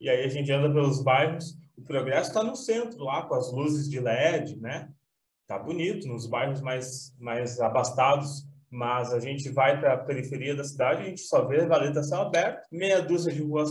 [0.00, 3.52] E aí a gente anda pelos bairros, o progresso está no centro lá com as
[3.52, 4.88] luzes de LED, né?
[5.46, 10.64] Tá bonito nos bairros mais mais abastados, mas a gente vai para a periferia da
[10.64, 13.70] cidade, a gente só vê valeta céu aberto, meia dúzia de ruas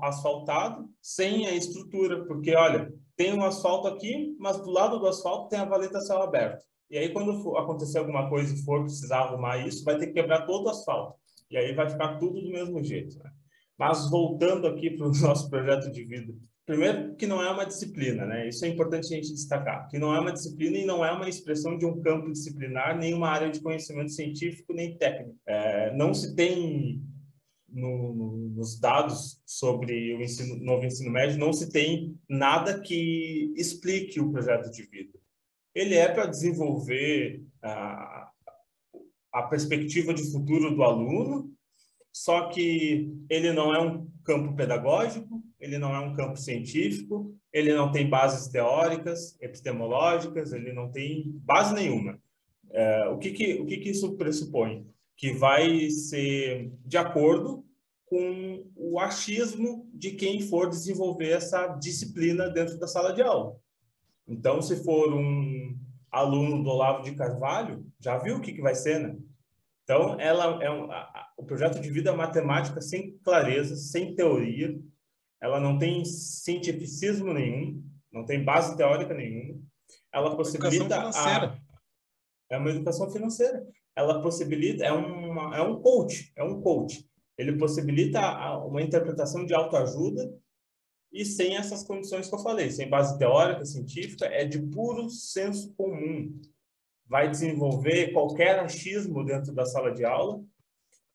[0.00, 5.48] asfaltado, sem a estrutura, porque olha, tem um asfalto aqui, mas do lado do asfalto
[5.48, 6.64] tem a valeta céu aberto.
[6.88, 10.46] E aí, quando acontecer alguma coisa e for precisar arrumar isso, vai ter que quebrar
[10.46, 11.18] todo o asfalto.
[11.50, 13.18] E aí vai ficar tudo do mesmo jeito.
[13.18, 13.30] Né?
[13.76, 16.32] Mas voltando aqui para o nosso projeto de vida.
[16.68, 18.46] Primeiro, que não é uma disciplina, né?
[18.46, 19.88] Isso é importante a gente destacar.
[19.88, 23.14] Que não é uma disciplina e não é uma expressão de um campo disciplinar, nem
[23.14, 25.34] uma área de conhecimento científico, nem técnico.
[25.46, 27.02] É, não se tem
[27.70, 33.50] no, no, nos dados sobre o ensino, novo ensino médio, não se tem nada que
[33.56, 35.18] explique o projeto de vida.
[35.74, 38.30] Ele é para desenvolver a,
[39.32, 41.50] a perspectiva de futuro do aluno,
[42.12, 47.74] só que ele não é um campo pedagógico, ele não é um campo científico, ele
[47.74, 52.20] não tem bases teóricas, epistemológicas, ele não tem base nenhuma.
[52.70, 54.86] É, o que, que, o que, que isso pressupõe?
[55.16, 57.64] Que vai ser de acordo
[58.06, 63.56] com o achismo de quem for desenvolver essa disciplina dentro da sala de aula.
[64.26, 65.76] Então, se for um
[66.10, 69.16] aluno do Olavo de Carvalho, já viu o que, que vai ser, né?
[69.84, 74.76] Então, ela é um, a, o projeto de vida é matemática sem clareza, sem teoria,
[75.40, 77.80] ela não tem cientificismo nenhum,
[78.12, 79.60] não tem base teórica nenhuma.
[80.12, 81.56] Ela possibilita a,
[82.50, 83.64] é uma educação financeira.
[83.94, 87.08] Ela possibilita é uma é um coach, é um coach.
[87.38, 88.20] Ele possibilita
[88.58, 90.28] uma interpretação de autoajuda
[91.12, 95.72] e sem essas condições que eu falei, sem base teórica, científica, é de puro senso
[95.74, 96.36] comum
[97.06, 100.42] vai desenvolver qualquer achismo dentro da sala de aula,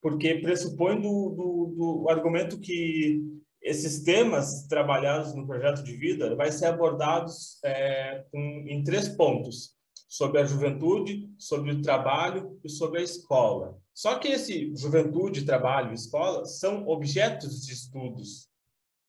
[0.03, 3.23] porque pressupõe do, do, do argumento que
[3.61, 9.77] esses temas trabalhados no projeto de vida vai ser abordados é, com, em três pontos
[10.09, 13.79] sobre a juventude, sobre o trabalho e sobre a escola.
[13.93, 18.49] Só que esse juventude, trabalho e escola são objetos de estudos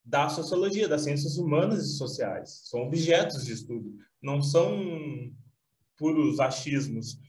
[0.01, 2.61] da sociologia, das ciências humanas e sociais.
[2.69, 4.79] São objetos de estudo, não são
[5.97, 7.19] puros achismos.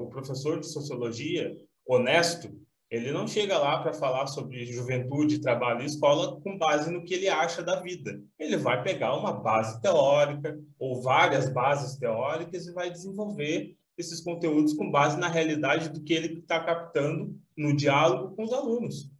[0.00, 2.48] O professor de sociologia, honesto,
[2.90, 7.14] ele não chega lá para falar sobre juventude, trabalho e escola com base no que
[7.14, 8.22] ele acha da vida.
[8.38, 14.74] Ele vai pegar uma base teórica ou várias bases teóricas e vai desenvolver esses conteúdos
[14.74, 19.10] com base na realidade do que ele está captando no diálogo com os alunos.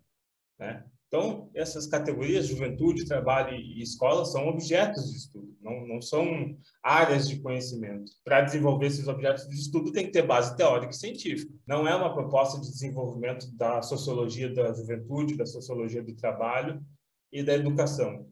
[0.59, 0.85] Né?
[1.16, 7.26] Então, essas categorias, juventude, trabalho e escola, são objetos de estudo, não, não são áreas
[7.26, 8.12] de conhecimento.
[8.22, 11.50] Para desenvolver esses objetos de estudo, tem que ter base teórica e científica.
[11.66, 16.83] Não é uma proposta de desenvolvimento da sociologia da juventude, da sociologia do trabalho
[17.33, 18.26] e da educação.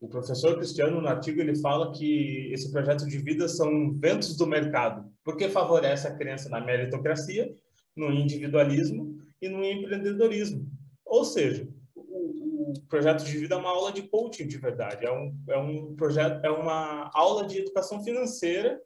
[0.00, 4.46] O professor Cristiano, no artigo, ele fala que esse projeto de vida são ventos do
[4.46, 7.52] mercado, porque favorece a crença na meritocracia,
[7.96, 10.70] no individualismo e no empreendedorismo.
[11.04, 11.66] Ou seja,
[12.70, 15.94] o projeto de vida é uma aula de coaching de verdade, é um, é um
[15.94, 18.80] projeto, é uma aula de educação financeira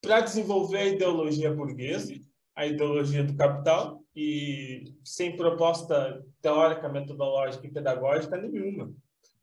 [0.00, 2.14] para desenvolver a ideologia burguesa,
[2.54, 8.92] a ideologia do capital, e sem proposta teórica, metodológica e pedagógica nenhuma.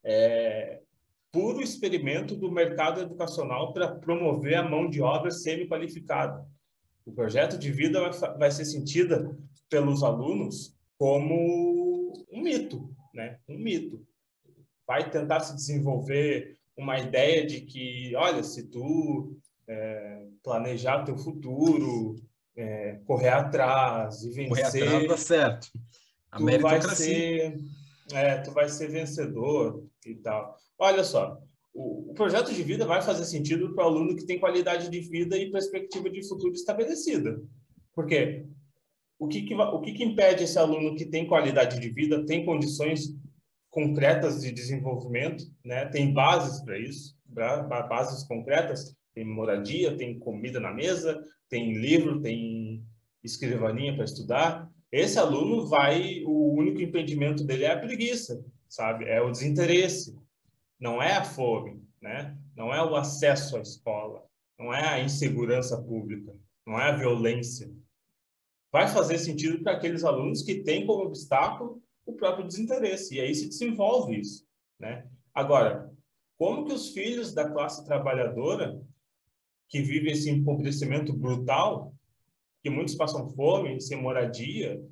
[0.04, 0.82] É
[1.32, 6.46] puro experimento do mercado educacional para promover a mão de obra semi-qualificada.
[7.06, 9.38] O projeto de vida vai, vai ser sentida
[9.70, 13.40] pelos alunos como um mito, né?
[13.48, 14.06] Um mito.
[14.86, 19.36] Vai tentar se desenvolver uma ideia de que, olha, se tu
[19.68, 22.16] é, planejar teu futuro,
[22.56, 25.68] é, correr atrás e vencer, correr atrás dá certo.
[26.32, 27.58] A tu vai ser,
[28.12, 30.56] é, tu vai ser vencedor e tal.
[30.78, 31.40] Olha só,
[31.74, 35.00] o, o projeto de vida vai fazer sentido para o aluno que tem qualidade de
[35.00, 37.42] vida e perspectiva de futuro estabelecida.
[37.94, 38.46] Por quê?
[39.26, 42.46] O que, que, o que, que impede esse aluno que tem qualidade de vida, tem
[42.46, 43.16] condições
[43.72, 45.86] concretas de desenvolvimento, né?
[45.88, 52.84] tem bases para isso, bases concretas, tem moradia, tem comida na mesa, tem livro, tem
[53.24, 54.70] escrivaninha para estudar.
[54.92, 59.06] Esse aluno vai, o único impedimento dele é a preguiça, sabe?
[59.06, 60.16] É o desinteresse,
[60.80, 62.38] não é a fome, né?
[62.56, 64.24] Não é o acesso à escola,
[64.58, 66.32] não é a insegurança pública,
[66.66, 67.70] não é a violência,
[68.76, 73.16] vai fazer sentido para aqueles alunos que têm como obstáculo o próprio desinteresse.
[73.16, 74.46] E aí se desenvolve isso,
[74.78, 75.08] né?
[75.34, 75.90] Agora,
[76.38, 78.78] como que os filhos da classe trabalhadora
[79.70, 81.96] que vivem esse empobrecimento brutal,
[82.62, 84.84] que muitos passam fome, sem moradia,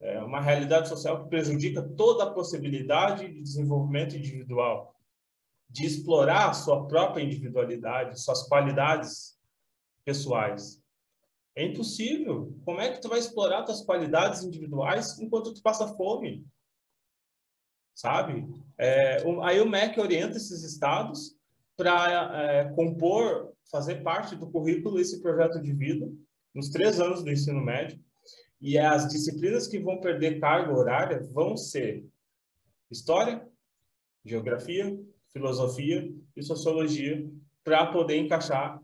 [0.00, 4.94] É uma realidade social que prejudica toda a possibilidade de desenvolvimento individual,
[5.68, 9.36] de explorar sua própria individualidade, suas qualidades
[10.04, 10.80] pessoais.
[11.58, 12.56] É impossível.
[12.64, 16.46] Como é que tu vai explorar tuas qualidades individuais enquanto tu passa fome?
[17.96, 18.46] Sabe?
[18.78, 21.36] É, aí o MEC orienta esses estados
[21.76, 26.08] para é, compor, fazer parte do currículo esse projeto de vida
[26.54, 28.00] nos três anos do ensino médio.
[28.60, 32.06] E as disciplinas que vão perder carga horária vão ser
[32.88, 33.44] história,
[34.24, 34.96] geografia,
[35.32, 37.28] filosofia e sociologia
[37.64, 38.80] para poder encaixar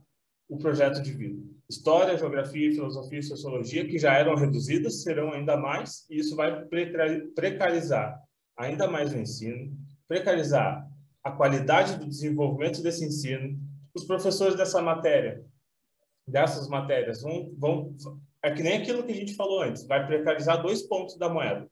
[0.54, 1.42] o projeto de vida.
[1.68, 6.64] História, geografia, filosofia e sociologia, que já eram reduzidas, serão ainda mais, e isso vai
[7.34, 8.22] precarizar
[8.56, 10.88] ainda mais o ensino, precarizar
[11.22, 13.58] a qualidade do desenvolvimento desse ensino.
[13.94, 15.44] Os professores dessa matéria,
[16.26, 17.96] dessas matérias, vão, vão
[18.42, 21.66] é que nem aquilo que a gente falou antes, vai precarizar dois pontos da moeda.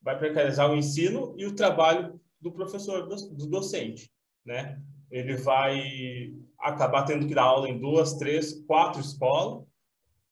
[0.00, 4.10] Vai precarizar o ensino e o trabalho do professor, do, do docente,
[4.44, 4.80] né?
[5.12, 9.62] Ele vai acabar tendo que dar aula em duas, três, quatro escolas,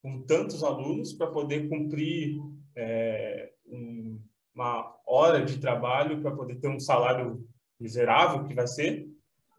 [0.03, 2.41] com tantos alunos, para poder cumprir
[2.75, 4.19] é, um,
[4.55, 7.47] uma hora de trabalho, para poder ter um salário
[7.79, 9.07] miserável, que vai ser,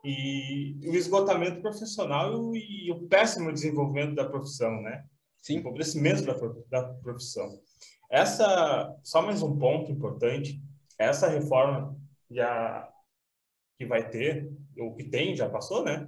[0.03, 5.05] e o esgotamento profissional e, o péssimo desenvolvimento da profissão, né?
[5.37, 5.57] Sim.
[5.57, 6.33] O empobrecimento da,
[6.69, 7.47] da profissão.
[8.09, 10.59] Essa, só mais um ponto importante,
[10.97, 11.95] essa reforma
[12.29, 12.89] já
[13.77, 16.07] que vai ter, ou que tem, já passou, né?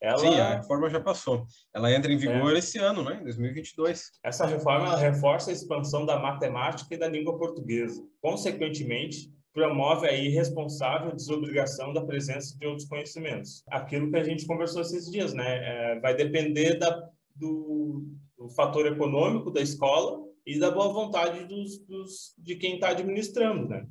[0.00, 0.18] Ela...
[0.18, 1.46] Sim, a reforma já passou.
[1.74, 2.58] Ela entra em vigor é.
[2.58, 3.18] esse ano, né?
[3.22, 4.12] 2022.
[4.22, 8.06] Essa reforma reforça a expansão da matemática e da língua portuguesa.
[8.20, 13.64] Consequentemente, promove a irresponsável desobrigação da presença de outros conhecimentos.
[13.70, 15.94] Aquilo que a gente conversou esses dias, né?
[15.94, 18.04] É, vai depender da, do,
[18.36, 23.66] do, fator econômico da escola e da boa vontade dos, dos de quem está administrando,
[23.66, 23.86] né?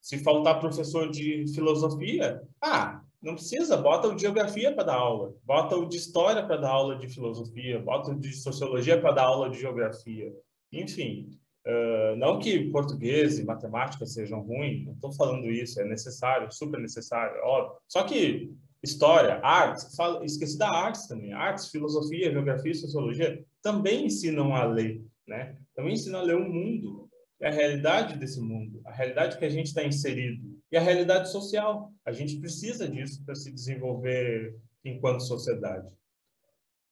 [0.00, 5.34] Se faltar professor de filosofia, ah, não precisa, bota o de geografia para dar aula,
[5.44, 9.22] bota o de história para dar aula de filosofia, bota o de sociologia para dar
[9.24, 10.30] aula de geografia.
[10.70, 11.30] Enfim,
[11.66, 16.78] uh, não que português e matemática sejam ruins, não estou falando isso, é necessário, super
[16.78, 17.78] necessário, óbvio.
[17.88, 19.88] Só que história, artes,
[20.22, 25.56] esqueci da artes também, artes, filosofia, geografia e sociologia também ensinam a ler, né?
[25.74, 27.08] Também ensinam a ler o mundo,
[27.42, 31.92] a realidade desse mundo, a realidade que a gente está inserido e a realidade social.
[32.04, 35.88] A gente precisa disso para se desenvolver enquanto sociedade.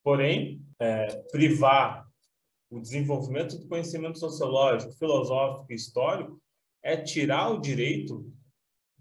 [0.04, 2.08] Porém, é, privar
[2.70, 6.40] o desenvolvimento do conhecimento sociológico, filosófico e histórico
[6.80, 8.32] é tirar o direito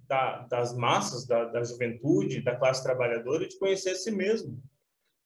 [0.08, 4.60] da, das massas, da, da juventude, da classe trabalhadora de conhecer a si mesmo,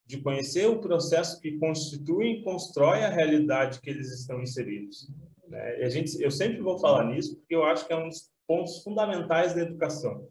[0.04, 5.10] de conhecer o processo que constitui e constrói a realidade que eles estão inseridos.
[5.48, 5.76] Né?
[5.76, 8.82] A gente, eu sempre vou falar nisso porque eu acho que é um dos pontos
[8.82, 10.28] fundamentais da educação.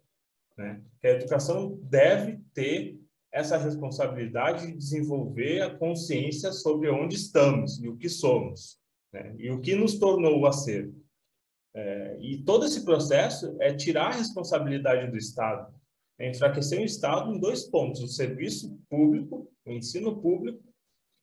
[0.57, 0.81] Né?
[0.99, 2.97] Que a educação deve ter
[3.31, 8.79] essa responsabilidade de desenvolver a consciência sobre onde estamos e o que somos,
[9.11, 9.35] né?
[9.37, 10.89] e o que nos tornou a ser.
[11.73, 15.73] É, e todo esse processo é tirar a responsabilidade do Estado,
[16.17, 20.63] é enfraquecer o Estado em dois pontos: o serviço público, o ensino público,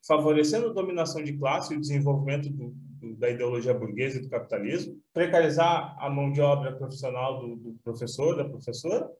[0.06, 2.76] favorecendo a dominação de classe e o desenvolvimento do,
[3.18, 8.36] da ideologia burguesa e do capitalismo, precarizar a mão de obra profissional do, do professor,
[8.36, 9.10] da professora,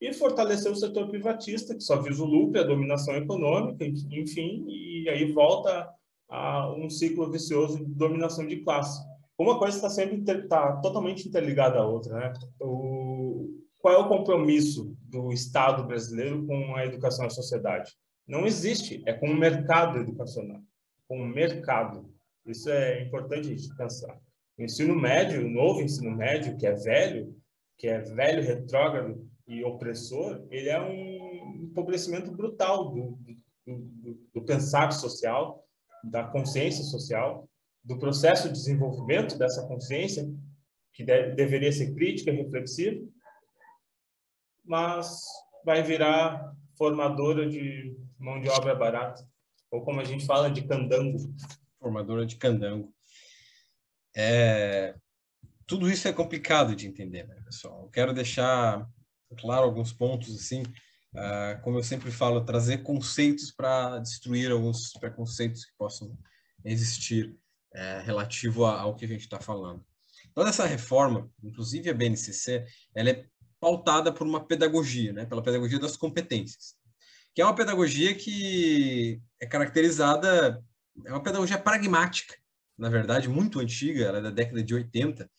[0.00, 5.08] e fortalecer o setor privatista, que só visa o lucro, a dominação econômica, enfim, e
[5.08, 5.88] aí volta
[6.28, 8.98] a um ciclo vicioso de dominação de classe.
[9.38, 12.32] Uma coisa está sempre tá totalmente interligada à outra, né?
[12.60, 17.92] O, qual é o compromisso do Estado brasileiro com a educação e a sociedade?
[18.26, 20.60] Não existe, é com o mercado educacional,
[21.08, 22.08] com o mercado.
[22.50, 24.18] Isso é importante a gente pensar.
[24.58, 27.34] O ensino médio, o novo ensino médio, que é velho,
[27.78, 33.18] que é velho, retrógrado e opressor, ele é um empobrecimento brutal do,
[33.66, 35.66] do, do, pensar social,
[36.04, 37.48] da consciência social,
[37.82, 40.30] do processo de desenvolvimento dessa consciência,
[40.92, 43.02] que deve, deveria ser crítica reflexiva,
[44.64, 45.22] mas
[45.64, 49.26] vai virar formadora de mão de obra barata,
[49.70, 51.18] ou como a gente fala, de candango
[51.80, 52.94] formadora de candango.
[54.14, 54.94] É,
[55.66, 57.84] tudo isso é complicado de entender, né, pessoal?
[57.84, 58.86] Eu quero deixar
[59.38, 65.64] claro alguns pontos, assim, uh, como eu sempre falo, trazer conceitos para destruir alguns preconceitos
[65.64, 66.16] que possam
[66.64, 67.36] existir
[67.72, 69.84] é, relativo ao que a gente está falando.
[70.34, 73.24] Toda essa reforma, inclusive a BNCC, ela é
[73.58, 76.74] pautada por uma pedagogia, né, pela pedagogia das competências,
[77.34, 80.62] que é uma pedagogia que é caracterizada
[81.04, 82.34] é uma pedagogia pragmática,
[82.78, 85.30] na verdade, muito antiga, ela é da década de 80,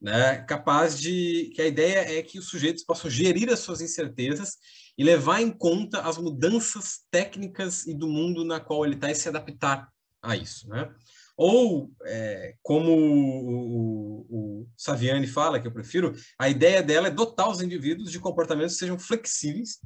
[0.00, 4.56] né, capaz de que a ideia é que os sujeitos possam gerir as suas incertezas
[4.96, 9.14] e levar em conta as mudanças técnicas e do mundo na qual ele está e
[9.14, 9.88] se adaptar
[10.22, 10.90] a isso, né?
[11.36, 17.10] Ou, é, como o, o, o, Saviani fala, que eu prefiro, a ideia dela é
[17.10, 19.78] dotar os indivíduos de comportamentos que sejam flexíveis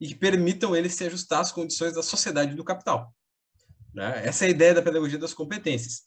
[0.00, 3.12] e que permitam eles se ajustar às condições da sociedade do capital.
[3.94, 4.22] Né?
[4.24, 6.02] Essa é a ideia da pedagogia das competências.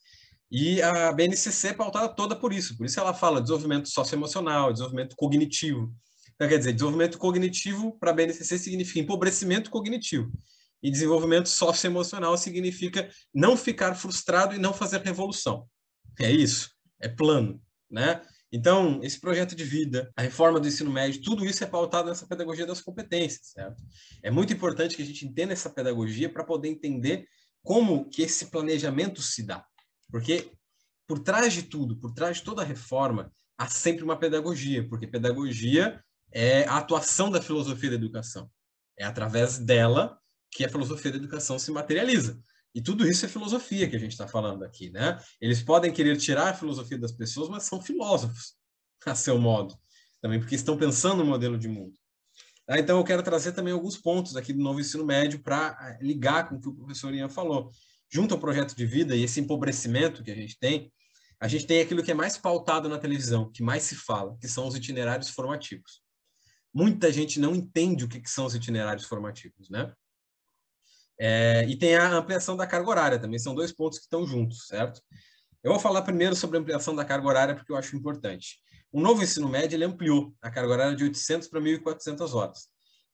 [0.51, 2.77] E a BNCC é pautada toda por isso.
[2.77, 5.93] Por isso ela fala desenvolvimento socioemocional, desenvolvimento cognitivo.
[6.35, 10.31] Então, quer dizer, desenvolvimento cognitivo para a BNCC significa empobrecimento cognitivo.
[10.81, 15.67] E desenvolvimento socioemocional significa não ficar frustrado e não fazer revolução.
[16.19, 16.69] É isso,
[16.99, 18.21] é plano, né?
[18.51, 22.27] Então, esse projeto de vida, a reforma do ensino médio, tudo isso é pautado nessa
[22.27, 23.81] pedagogia das competências, certo?
[24.21, 27.25] É muito importante que a gente entenda essa pedagogia para poder entender
[27.63, 29.65] como que esse planejamento se dá.
[30.11, 30.51] Porque
[31.07, 36.03] por trás de tudo, por trás de toda reforma, há sempre uma pedagogia, porque pedagogia
[36.31, 38.49] é a atuação da filosofia da educação.
[38.97, 40.19] É através dela
[40.51, 42.39] que a filosofia da educação se materializa.
[42.75, 45.19] E tudo isso é filosofia que a gente está falando aqui, né?
[45.39, 48.55] Eles podem querer tirar a filosofia das pessoas, mas são filósofos,
[49.05, 49.77] a seu modo,
[50.21, 51.93] também porque estão pensando no modelo de mundo.
[52.73, 56.03] Ah, então, eu quero trazer também alguns pontos aqui do novo ensino médio para eh,
[56.03, 57.69] ligar com o que o professor Ian falou.
[58.11, 60.91] Junto ao projeto de vida e esse empobrecimento que a gente tem,
[61.39, 64.47] a gente tem aquilo que é mais pautado na televisão, que mais se fala, que
[64.47, 66.01] são os itinerários formativos.
[66.73, 69.93] Muita gente não entende o que, que são os itinerários formativos, né?
[71.19, 74.65] É, e tem a ampliação da carga horária também, são dois pontos que estão juntos,
[74.65, 74.99] certo?
[75.61, 78.57] Eu vou falar primeiro sobre a ampliação da carga horária porque eu acho importante.
[78.93, 82.67] O novo ensino médio ele ampliou a carga horária de 800 para 1.400 horas.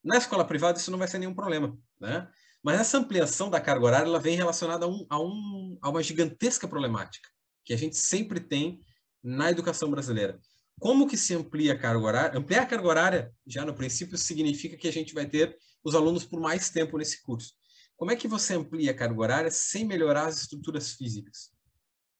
[0.04, 2.30] Na escola privada isso não vai ser nenhum problema, né?
[2.62, 6.04] Mas essa ampliação da carga horária ela vem relacionada a, um, a, um, a uma
[6.04, 7.30] gigantesca problemática
[7.64, 8.82] que a gente sempre tem
[9.24, 10.38] na educação brasileira.
[10.78, 12.38] Como que se amplia a carga horária?
[12.38, 16.26] Ampliar a carga horária, já no princípio, significa que a gente vai ter os alunos
[16.26, 17.54] por mais tempo nesse curso.
[17.96, 21.52] Como é que você amplia a carga horária sem melhorar as estruturas físicas?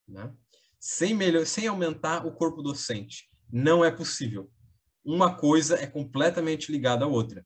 [0.08, 0.34] Né?
[0.80, 3.29] Sem, melhor, sem aumentar o corpo docente.
[3.52, 4.50] Não é possível.
[5.04, 7.46] Uma coisa é completamente ligada à outra.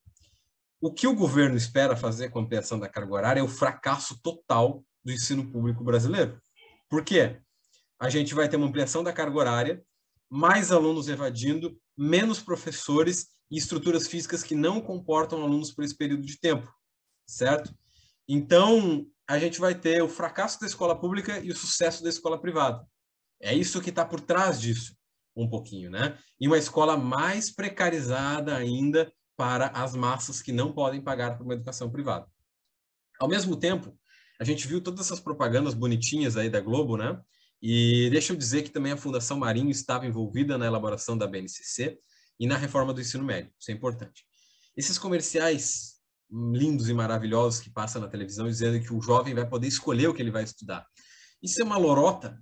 [0.82, 4.20] O que o governo espera fazer com a ampliação da carga horária é o fracasso
[4.22, 6.42] total do ensino público brasileiro.
[6.90, 7.40] Por quê?
[8.00, 9.86] A gente vai ter uma ampliação da carga horária,
[10.30, 16.24] mais alunos evadindo, menos professores e estruturas físicas que não comportam alunos por esse período
[16.24, 16.70] de tempo,
[17.26, 17.74] certo?
[18.28, 22.40] Então, a gente vai ter o fracasso da escola pública e o sucesso da escola
[22.42, 22.86] privada.
[23.42, 24.96] É isso que está por trás disso,
[25.36, 26.18] um pouquinho, né?
[26.40, 31.54] E uma escola mais precarizada ainda para as massas que não podem pagar por uma
[31.54, 32.28] educação privada.
[33.20, 33.98] Ao mesmo tempo,
[34.40, 37.20] a gente viu todas essas propagandas bonitinhas aí da Globo, né?
[37.62, 41.98] E deixa eu dizer que também a Fundação Marinho estava envolvida na elaboração da BNCC
[42.40, 43.52] e na reforma do ensino médio.
[43.58, 44.26] Isso é importante.
[44.76, 45.94] Esses comerciais
[46.30, 50.14] lindos e maravilhosos que passam na televisão dizendo que o jovem vai poder escolher o
[50.14, 50.86] que ele vai estudar.
[51.42, 52.38] Isso é uma lorota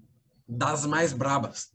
[0.48, 1.68] das mais brabas,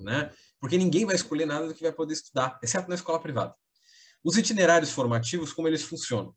[0.00, 0.30] né?
[0.62, 3.52] Porque ninguém vai escolher nada do que vai poder estudar, exceto na escola privada.
[4.22, 6.32] Os itinerários formativos, como eles funcionam?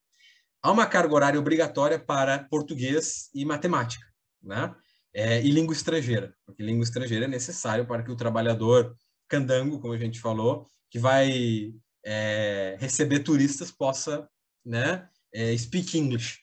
[0.63, 4.03] Há uma carga horária obrigatória para português e matemática,
[4.41, 4.73] né?
[5.13, 8.97] É, e língua estrangeira, porque língua estrangeira é necessário para que o trabalhador
[9.29, 11.71] candango, como a gente falou, que vai
[12.03, 14.27] é, receber turistas, possa
[14.65, 16.39] né, é, speak English.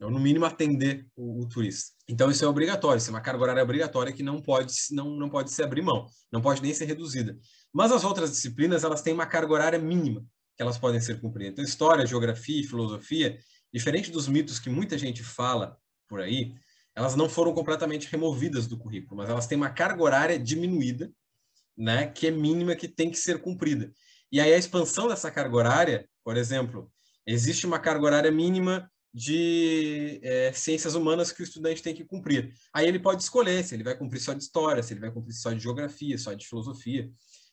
[0.00, 1.92] Ou, no mínimo, atender o, o, turista.
[2.08, 5.28] Então, isso é obrigatório, isso é uma carga horária obrigatória que não pode, não, não
[5.28, 7.36] pode se abrir mão, não pode nem ser reduzida.
[7.72, 10.24] Mas as outras disciplinas, elas têm uma carga horária mínima
[10.56, 11.52] que elas podem ser cumpridas.
[11.52, 13.38] Então, história, geografia e filosofia,
[13.72, 15.76] diferente dos mitos que muita gente fala
[16.08, 16.54] por aí,
[16.94, 21.12] elas não foram completamente removidas do currículo, mas elas têm uma carga horária diminuída,
[21.76, 23.92] né, que é mínima, que tem que ser cumprida.
[24.32, 26.90] E aí a expansão dessa carga horária, por exemplo,
[27.30, 32.52] Existe uma carga horária mínima de é, ciências humanas que o estudante tem que cumprir.
[32.72, 35.34] Aí ele pode escolher se ele vai cumprir só de história, se ele vai cumprir
[35.34, 37.10] só de geografia, só de filosofia.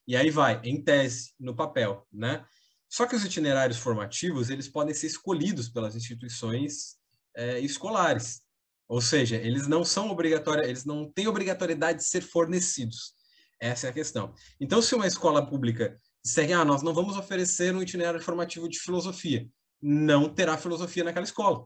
[0.07, 2.45] E aí vai, em tese, no papel, né?
[2.89, 6.97] Só que os itinerários formativos, eles podem ser escolhidos pelas instituições
[7.35, 8.41] é, escolares.
[8.87, 13.13] Ou seja, eles não são obrigatórios, eles não têm obrigatoriedade de ser fornecidos.
[13.59, 14.33] Essa é a questão.
[14.59, 18.79] Então, se uma escola pública disser, ah, nós não vamos oferecer um itinerário formativo de
[18.79, 19.47] filosofia,
[19.81, 21.65] não terá filosofia naquela escola,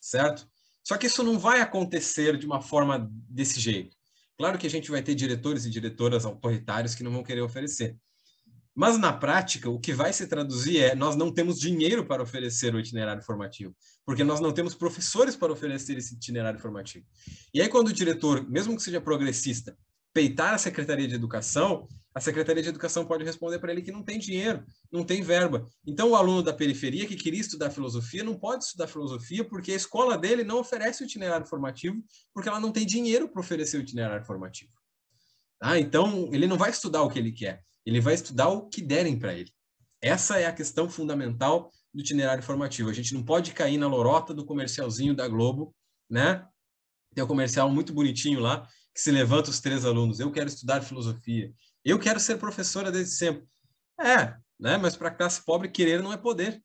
[0.00, 0.48] certo?
[0.84, 3.96] Só que isso não vai acontecer de uma forma desse jeito.
[4.38, 7.96] Claro que a gente vai ter diretores e diretoras autoritários que não vão querer oferecer.
[8.74, 12.74] Mas na prática, o que vai se traduzir é nós não temos dinheiro para oferecer
[12.74, 17.04] o itinerário formativo, porque nós não temos professores para oferecer esse itinerário formativo.
[17.52, 19.76] E aí, quando o diretor, mesmo que seja progressista,
[20.12, 24.02] peitar a Secretaria de Educação, a Secretaria de Educação pode responder para ele que não
[24.02, 25.66] tem dinheiro, não tem verba.
[25.86, 29.76] Então, o aluno da periferia que queria estudar filosofia não pode estudar filosofia porque a
[29.76, 32.02] escola dele não oferece o itinerário formativo,
[32.34, 34.70] porque ela não tem dinheiro para oferecer o itinerário formativo.
[35.60, 38.82] Ah, então, ele não vai estudar o que ele quer, ele vai estudar o que
[38.82, 39.50] derem para ele.
[40.02, 42.90] Essa é a questão fundamental do itinerário formativo.
[42.90, 45.74] A gente não pode cair na lorota do comercialzinho da Globo,
[46.10, 46.44] né?
[47.14, 50.18] Tem um comercial muito bonitinho lá, que se levanta os três alunos.
[50.18, 51.52] Eu quero estudar filosofia.
[51.84, 53.44] Eu quero ser professora desde sempre.
[54.00, 54.76] É, né?
[54.76, 56.62] Mas para a classe pobre, querer não é poder.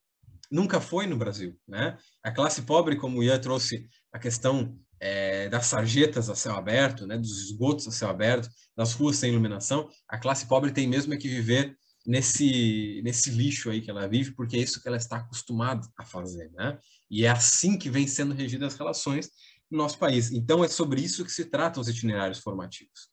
[0.49, 1.97] Nunca foi no Brasil, né?
[2.23, 7.05] A classe pobre, como o Ian trouxe a questão é, das sarjetas a céu aberto,
[7.05, 11.13] né, dos esgotos a céu aberto, das ruas sem iluminação, a classe pobre tem mesmo
[11.13, 14.97] é que viver nesse nesse lixo aí que ela vive, porque é isso que ela
[14.97, 16.79] está acostumada a fazer, né?
[17.09, 19.29] E é assim que vem sendo regidas as relações
[19.69, 20.31] no nosso país.
[20.31, 23.09] Então é sobre isso que se tratam os itinerários formativos.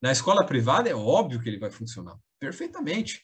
[0.00, 3.22] Na escola privada é óbvio que ele vai funcionar perfeitamente,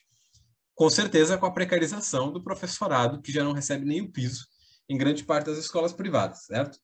[0.73, 4.45] com certeza com a precarização do professorado que já não recebe nem o piso
[4.89, 6.77] em grande parte das escolas privadas, certo?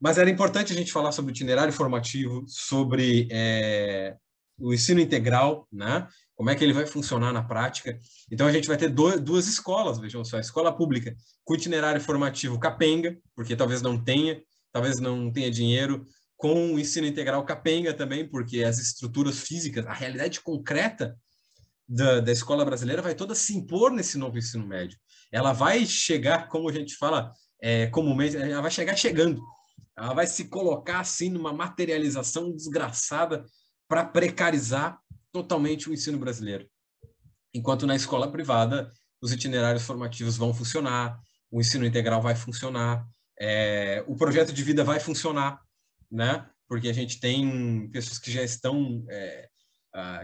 [0.00, 4.16] Mas era importante a gente falar sobre o itinerário formativo, sobre é,
[4.58, 6.06] o ensino integral, né?
[6.34, 7.98] Como é que ele vai funcionar na prática?
[8.30, 12.00] Então a gente vai ter do, duas escolas, vejam só, a escola pública com itinerário
[12.00, 17.94] formativo capenga, porque talvez não tenha, talvez não tenha dinheiro, com o ensino integral capenga
[17.94, 21.16] também, porque as estruturas físicas, a realidade concreta
[21.88, 24.98] da, da escola brasileira vai toda se impor nesse novo ensino médio.
[25.32, 29.40] Ela vai chegar, como a gente fala é, comumente, ela vai chegar chegando
[29.96, 33.44] ela vai se colocar assim numa materialização desgraçada
[33.88, 34.98] para precarizar
[35.32, 36.68] totalmente o ensino brasileiro.
[37.54, 41.18] Enquanto na escola privada, os itinerários formativos vão funcionar,
[41.50, 43.06] o ensino integral vai funcionar,
[43.40, 45.60] é, o projeto de vida vai funcionar,
[46.10, 46.48] né?
[46.68, 49.48] Porque a gente tem pessoas que já estão é,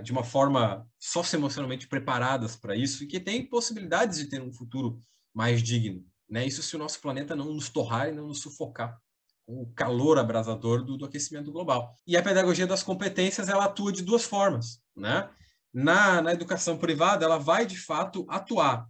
[0.03, 5.01] de uma forma socioemocionalmente preparadas para isso e que têm possibilidades de ter um futuro
[5.33, 6.47] mais digno, né?
[6.47, 8.99] Isso se o nosso planeta não nos torrar e não nos sufocar
[9.47, 11.97] o calor abrasador do, do, aquecimento global.
[12.07, 15.31] E a pedagogia das competências ela atua de duas formas, né?
[15.73, 18.87] Na, na educação privada, ela vai de fato atuar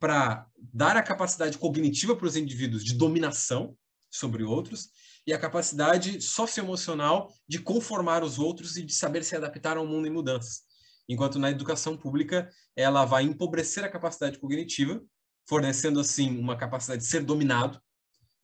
[0.00, 3.76] para dar a capacidade cognitiva para os indivíduos de dominação
[4.10, 4.88] sobre outros
[5.26, 10.06] e a capacidade socioemocional de conformar os outros e de saber se adaptar ao mundo
[10.06, 10.62] em mudanças.
[11.08, 15.02] Enquanto na educação pública, ela vai empobrecer a capacidade cognitiva,
[15.48, 17.80] fornecendo assim uma capacidade de ser dominado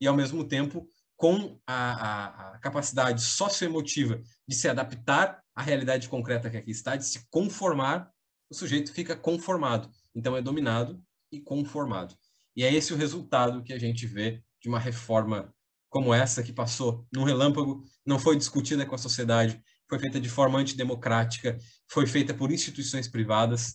[0.00, 6.08] e ao mesmo tempo com a, a, a capacidade socioemotiva de se adaptar à realidade
[6.08, 8.10] concreta que aqui está, de se conformar,
[8.50, 9.90] o sujeito fica conformado.
[10.14, 12.14] Então é dominado e conformado.
[12.56, 15.54] E é esse o resultado que a gente vê de uma reforma
[15.90, 20.28] como essa que passou num relâmpago, não foi discutida com a sociedade, foi feita de
[20.28, 23.74] forma antidemocrática, foi feita por instituições privadas.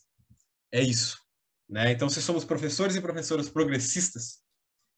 [0.71, 1.19] É isso.
[1.69, 1.91] Né?
[1.91, 4.39] Então, se somos professores e professoras progressistas,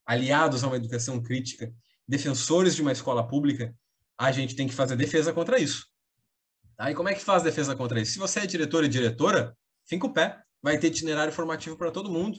[0.06, 1.74] aliados a uma educação crítica,
[2.08, 3.76] defensores de uma escola pública,
[4.18, 5.88] a gente tem que fazer defesa contra isso.
[6.78, 6.92] Tá?
[6.92, 8.14] E como é que faz defesa contra isso?
[8.14, 9.58] Se você é diretor e diretora,
[9.88, 10.40] fica o pé.
[10.62, 12.38] Vai ter itinerário formativo para todo mundo.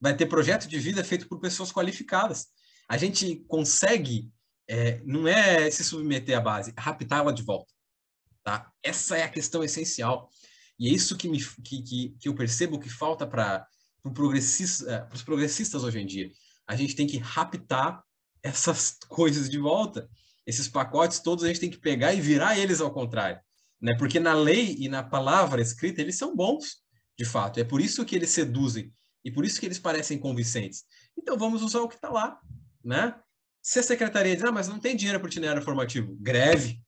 [0.00, 2.46] Vai ter projeto de vida feito por pessoas qualificadas.
[2.90, 4.28] A gente consegue,
[4.68, 7.72] é, não é se submeter à base, é raptá-la de volta.
[8.42, 8.68] Tá?
[8.82, 10.28] Essa é a questão essencial.
[10.76, 13.64] E é isso que, me, que, que, que eu percebo que falta para
[14.12, 16.32] progressista, os progressistas hoje em dia.
[16.66, 18.02] A gente tem que raptar
[18.42, 20.10] essas coisas de volta.
[20.44, 23.38] Esses pacotes todos a gente tem que pegar e virar eles ao contrário,
[23.80, 23.94] né?
[23.96, 26.78] Porque na lei e na palavra escrita eles são bons,
[27.16, 27.60] de fato.
[27.60, 28.92] É por isso que eles seduzem
[29.24, 30.82] e por isso que eles parecem convincentes.
[31.16, 32.40] Então vamos usar o que está lá,
[32.84, 33.18] né?
[33.62, 36.82] Se a secretaria diz, ah, mas não tem dinheiro para o itinerário formativo, greve.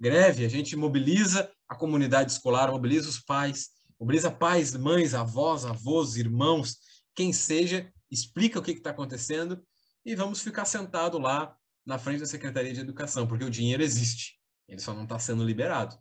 [0.00, 6.16] Greve, a gente mobiliza a comunidade escolar, mobiliza os pais, mobiliza pais, mães, avós, avós,
[6.16, 6.76] irmãos,
[7.14, 9.64] quem seja, explica o que está acontecendo
[10.04, 11.56] e vamos ficar sentado lá
[11.86, 14.38] na frente da Secretaria de Educação, porque o dinheiro existe,
[14.68, 15.96] ele só não está sendo liberado.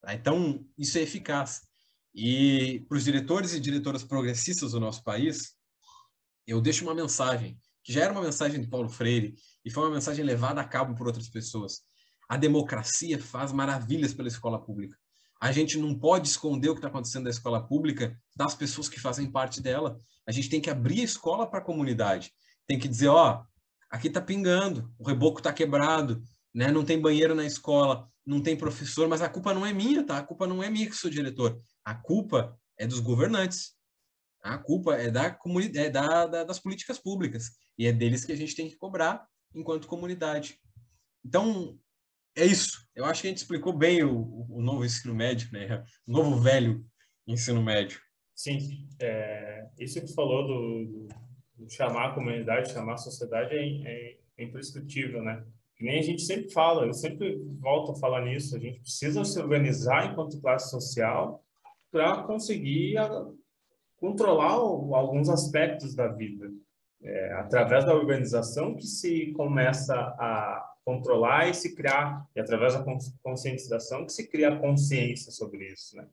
[0.00, 0.14] Tá?
[0.14, 1.62] Então, isso é eficaz.
[2.14, 5.54] E para os diretores e diretoras progressistas do nosso país,
[6.46, 7.58] eu deixo uma mensagem,
[7.88, 9.34] que já era uma mensagem de Paulo Freire,
[9.64, 11.80] e foi uma mensagem levada a cabo por outras pessoas.
[12.28, 14.94] A democracia faz maravilhas pela escola pública.
[15.40, 19.00] A gente não pode esconder o que está acontecendo na escola pública das pessoas que
[19.00, 19.98] fazem parte dela.
[20.26, 22.30] A gente tem que abrir a escola para a comunidade
[22.68, 23.42] tem que dizer, ó,
[23.90, 26.22] aqui tá pingando, o reboco tá quebrado,
[26.54, 26.70] né?
[26.70, 30.18] Não tem banheiro na escola, não tem professor, mas a culpa não é minha, tá?
[30.18, 31.58] A culpa não é minha que sou diretor.
[31.82, 33.72] A culpa é dos governantes.
[34.42, 35.38] A culpa é da
[35.74, 39.26] é da, da, das políticas públicas e é deles que a gente tem que cobrar
[39.54, 40.58] enquanto comunidade.
[41.24, 41.78] Então
[42.36, 42.86] é isso.
[42.94, 45.84] Eu acho que a gente explicou bem o, o novo ensino médio, né?
[46.06, 46.84] O novo velho
[47.26, 48.00] ensino médio.
[48.34, 51.08] Sim, é, isso que tu falou do,
[51.56, 55.44] do, chamar a comunidade, chamar a sociedade é, é, é imprescritível, né?
[55.76, 59.24] Que nem a gente sempre fala, eu sempre volto a falar nisso, a gente precisa
[59.24, 61.44] se organizar enquanto classe social
[61.90, 62.96] para conseguir
[63.98, 66.50] controlar alguns aspectos da vida.
[67.00, 72.84] É, através da organização que se começa a controlar e se criar, e através da
[73.22, 75.96] conscientização que se cria consciência sobre isso.
[75.96, 76.08] Né?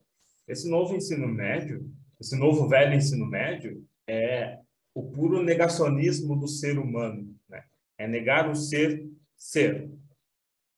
[0.48, 4.60] Esse novo ensino médio, esse novo velho ensino médio, é
[4.94, 7.34] o puro negacionismo do ser humano.
[7.50, 7.64] Né?
[7.98, 9.90] É negar o ser ser.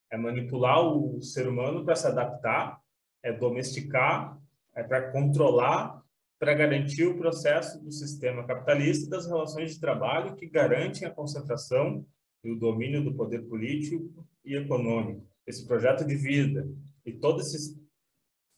[0.09, 2.79] É manipular o ser humano para se adaptar,
[3.21, 4.39] é domesticar,
[4.75, 6.01] é para controlar
[6.39, 11.11] para garantir o processo do sistema capitalista e das relações de trabalho que garantem a
[11.11, 12.05] concentração
[12.43, 15.25] e o domínio do poder político e econômico.
[15.45, 16.69] Esse projeto de vida
[17.05, 17.79] e todas esses,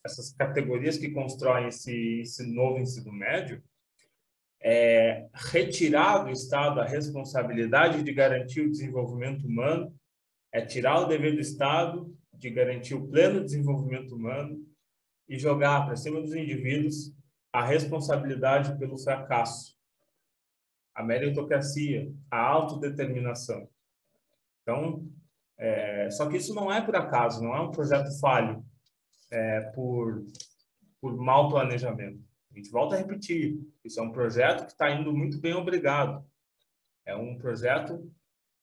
[0.05, 3.63] essas categorias que constroem esse, esse novo ensino médio
[4.61, 9.95] é retirar do Estado a responsabilidade de garantir o desenvolvimento humano,
[10.51, 14.65] é tirar o dever do Estado de garantir o pleno desenvolvimento humano
[15.29, 17.13] e jogar para cima dos indivíduos
[17.51, 19.75] a responsabilidade pelo fracasso,
[20.93, 23.67] a meritocracia, a autodeterminação.
[24.61, 25.07] Então,
[25.57, 28.63] é, só que isso não é por acaso, não é um projeto falho
[29.31, 30.23] é, por,
[31.01, 32.23] por mau planejamento.
[32.51, 36.25] A gente volta a repetir, isso é um projeto que está indo muito bem obrigado.
[37.05, 38.11] É um projeto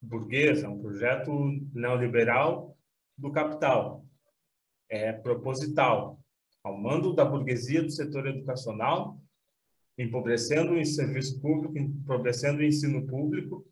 [0.00, 1.32] burguês, é um projeto
[1.72, 2.76] neoliberal
[3.16, 4.04] do capital.
[4.88, 6.20] É proposital,
[6.66, 9.16] ao mando da burguesia do setor educacional,
[9.96, 13.64] empobrecendo o serviço público, empobrecendo o ensino público,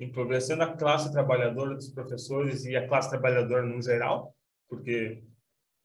[0.00, 4.34] empobrecendo a classe trabalhadora dos professores e a classe trabalhadora no geral,
[4.68, 5.22] porque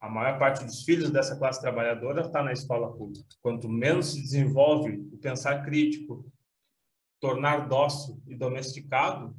[0.01, 3.27] a maior parte dos filhos dessa classe trabalhadora está na escola pública.
[3.41, 6.25] Quanto menos se desenvolve o pensar crítico,
[7.19, 9.35] tornar dócil e domesticado,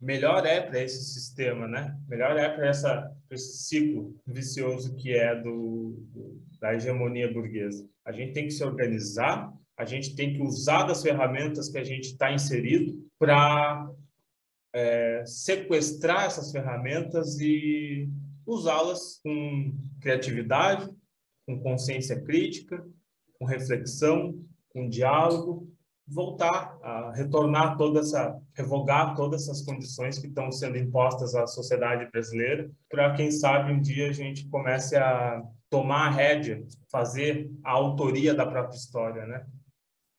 [0.00, 1.96] melhor é para esse sistema, né?
[2.08, 7.86] Melhor é para esse ciclo vicioso que é do, do, da hegemonia burguesa.
[8.04, 11.84] A gente tem que se organizar, a gente tem que usar das ferramentas que a
[11.84, 13.90] gente está inserido para
[14.72, 18.08] é, sequestrar essas ferramentas e
[18.46, 20.90] usá-las com criatividade,
[21.46, 22.84] com consciência crítica,
[23.38, 25.70] com reflexão, com diálogo
[26.10, 32.10] voltar a retornar toda essa, revogar todas essas condições que estão sendo impostas à sociedade
[32.10, 37.70] brasileira, para quem sabe um dia a gente comece a tomar a rédea, fazer a
[37.70, 39.46] autoria da própria história, né?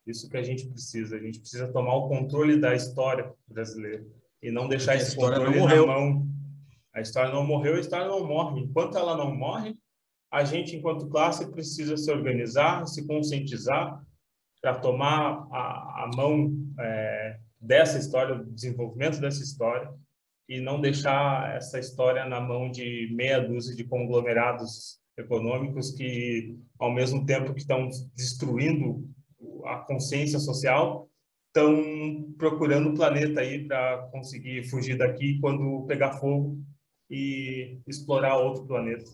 [0.08, 4.06] Isso que a gente precisa, a gente precisa tomar o controle da história brasileira
[4.42, 6.28] e não deixar esse controle na mão.
[6.94, 8.62] A história não morreu, a história não morre.
[8.62, 9.76] Enquanto ela não morre,
[10.32, 14.02] a gente, enquanto classe, precisa se organizar, se conscientizar,
[14.62, 19.92] para tomar a, a mão é, dessa história, do desenvolvimento dessa história,
[20.48, 26.92] e não deixar essa história na mão de meia dúzia de conglomerados econômicos que, ao
[26.92, 29.10] mesmo tempo que estão destruindo
[29.66, 31.10] a consciência social,
[31.48, 36.60] estão procurando o planeta aí para conseguir fugir daqui quando pegar fogo
[37.10, 39.06] e explorar outro planeta.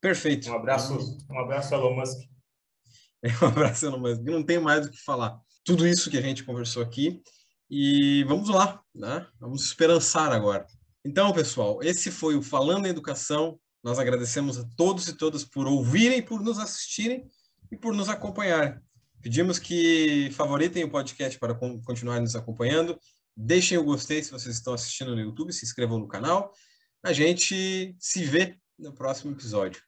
[0.00, 0.50] Perfeito.
[0.50, 2.20] Um abraço, um abraço Elon Musk.
[3.42, 4.22] Um abraço, Elon Musk.
[4.22, 5.40] Não tem mais do que falar.
[5.64, 7.22] Tudo isso que a gente conversou aqui.
[7.70, 9.26] E vamos lá, né?
[9.40, 10.66] Vamos esperançar agora.
[11.04, 13.58] Então, pessoal, esse foi o Falando em Educação.
[13.82, 17.26] Nós agradecemos a todos e todas por ouvirem, por nos assistirem
[17.72, 18.78] e por nos acompanharem.
[19.22, 22.98] Pedimos que favoritem o podcast para continuar nos acompanhando.
[23.34, 26.52] Deixem o gostei se vocês estão assistindo no YouTube, se inscrevam no canal.
[27.02, 29.82] A gente se vê no próximo episódio.